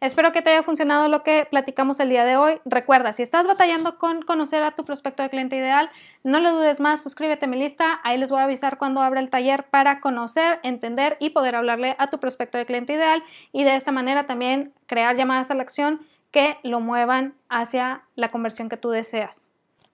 Espero 0.00 0.32
que 0.32 0.42
te 0.42 0.50
haya 0.50 0.62
funcionado 0.62 1.08
lo 1.08 1.22
que 1.22 1.46
platicamos 1.50 2.00
el 2.00 2.08
día 2.08 2.24
de 2.24 2.36
hoy. 2.36 2.60
Recuerda, 2.64 3.12
si 3.12 3.22
estás 3.22 3.46
batallando 3.46 3.98
con 3.98 4.22
conocer 4.22 4.62
a 4.62 4.72
tu 4.72 4.84
prospecto 4.84 5.22
de 5.22 5.30
cliente 5.30 5.56
ideal, 5.56 5.90
no 6.24 6.40
lo 6.40 6.52
dudes 6.52 6.80
más, 6.80 7.02
suscríbete 7.02 7.44
a 7.44 7.48
mi 7.48 7.58
lista. 7.58 8.00
Ahí 8.02 8.16
les 8.18 8.30
voy 8.30 8.40
a 8.40 8.44
avisar 8.44 8.78
cuando 8.78 9.00
abra 9.00 9.20
el 9.20 9.30
taller 9.30 9.64
para 9.64 10.00
conocer, 10.00 10.60
entender 10.62 11.16
y 11.20 11.30
poder 11.30 11.54
hablarle 11.54 11.96
a 11.98 12.08
tu 12.08 12.18
prospecto 12.18 12.58
de 12.58 12.66
cliente 12.66 12.94
ideal 12.94 13.22
y 13.52 13.64
de 13.64 13.76
esta 13.76 13.92
manera 13.92 14.26
también 14.26 14.72
crear 14.86 15.16
llamadas 15.16 15.50
a 15.50 15.54
la 15.54 15.62
acción 15.62 16.00
que 16.30 16.58
lo 16.62 16.80
muevan 16.80 17.34
hacia 17.48 18.02
la 18.14 18.30
conversión 18.30 18.68
que 18.68 18.76
tú 18.76 18.90
deseas, 18.90 19.48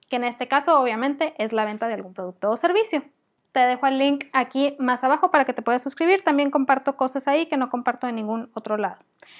que 0.09 0.17
en 0.17 0.23
este 0.23 0.47
caso 0.47 0.79
obviamente 0.79 1.33
es 1.37 1.51
la 1.53 1.65
venta 1.65 1.87
de 1.87 1.95
algún 1.95 2.13
producto 2.13 2.51
o 2.51 2.57
servicio. 2.57 3.03
Te 3.57 3.65
dejo 3.65 3.87
el 3.87 3.97
link 3.97 4.25
aquí 4.33 4.75
más 4.77 5.03
abajo 5.03 5.31
para 5.31 5.43
que 5.43 5.51
te 5.51 5.63
puedas 5.63 5.81
suscribir. 5.81 6.21
También 6.21 6.51
comparto 6.51 6.95
cosas 6.95 7.27
ahí 7.27 7.47
que 7.47 7.57
no 7.57 7.71
comparto 7.71 8.07
en 8.07 8.13
ningún 8.13 8.51
otro 8.53 8.77
lado. 8.77 8.97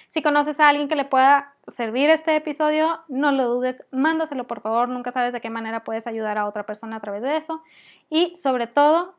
Si 0.08 0.24
conoces 0.24 0.60
a 0.60 0.70
alguien 0.70 0.88
que 0.88 0.96
le 0.96 1.06
pueda 1.06 1.54
servir 1.68 2.10
este 2.10 2.36
episodio, 2.36 3.00
no 3.10 3.32
lo 3.32 3.48
dudes, 3.48 3.84
mándaselo 3.92 4.48
por 4.48 4.62
favor. 4.62 4.90
Nunca 4.90 5.12
sabes 5.12 5.34
de 5.34 5.40
qué 5.40 5.52
manera 5.52 5.84
puedes 5.84 6.08
ayudar 6.08 6.40
a 6.40 6.48
otra 6.48 6.66
persona 6.66 6.96
a 6.96 7.00
través 7.00 7.22
de 7.22 7.38
eso. 7.38 7.62
Y 8.10 8.36
sobre 8.38 8.66
todo, 8.66 9.14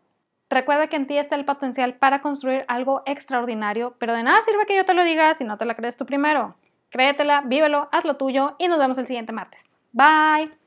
recuerda 0.51 0.89
que 0.89 0.97
en 0.97 1.07
ti 1.07 1.17
está 1.17 1.37
el 1.37 1.45
potencial 1.45 1.95
para 1.95 2.21
construir 2.21 2.65
algo 2.67 3.05
extraordinario, 3.07 3.95
pero 4.01 4.15
de 4.15 4.25
nada 4.25 4.41
sirve 4.41 4.67
que 4.67 4.75
yo 4.75 4.85
te 4.85 4.95
lo 4.95 5.05
diga 5.05 5.33
si 5.35 5.45
no 5.45 5.59
te 5.59 5.65
la 5.65 5.77
crees 5.77 5.97
tú 5.97 6.07
primero. 6.07 6.57
Créetela, 6.91 7.43
vívelo, 7.43 7.89
haz 7.93 8.05
lo 8.05 8.17
tuyo 8.17 8.57
y 8.59 8.67
nos 8.67 8.81
vemos 8.81 8.99
el 8.99 9.07
siguiente 9.07 9.31
martes. 9.31 9.77
Bye. 9.93 10.51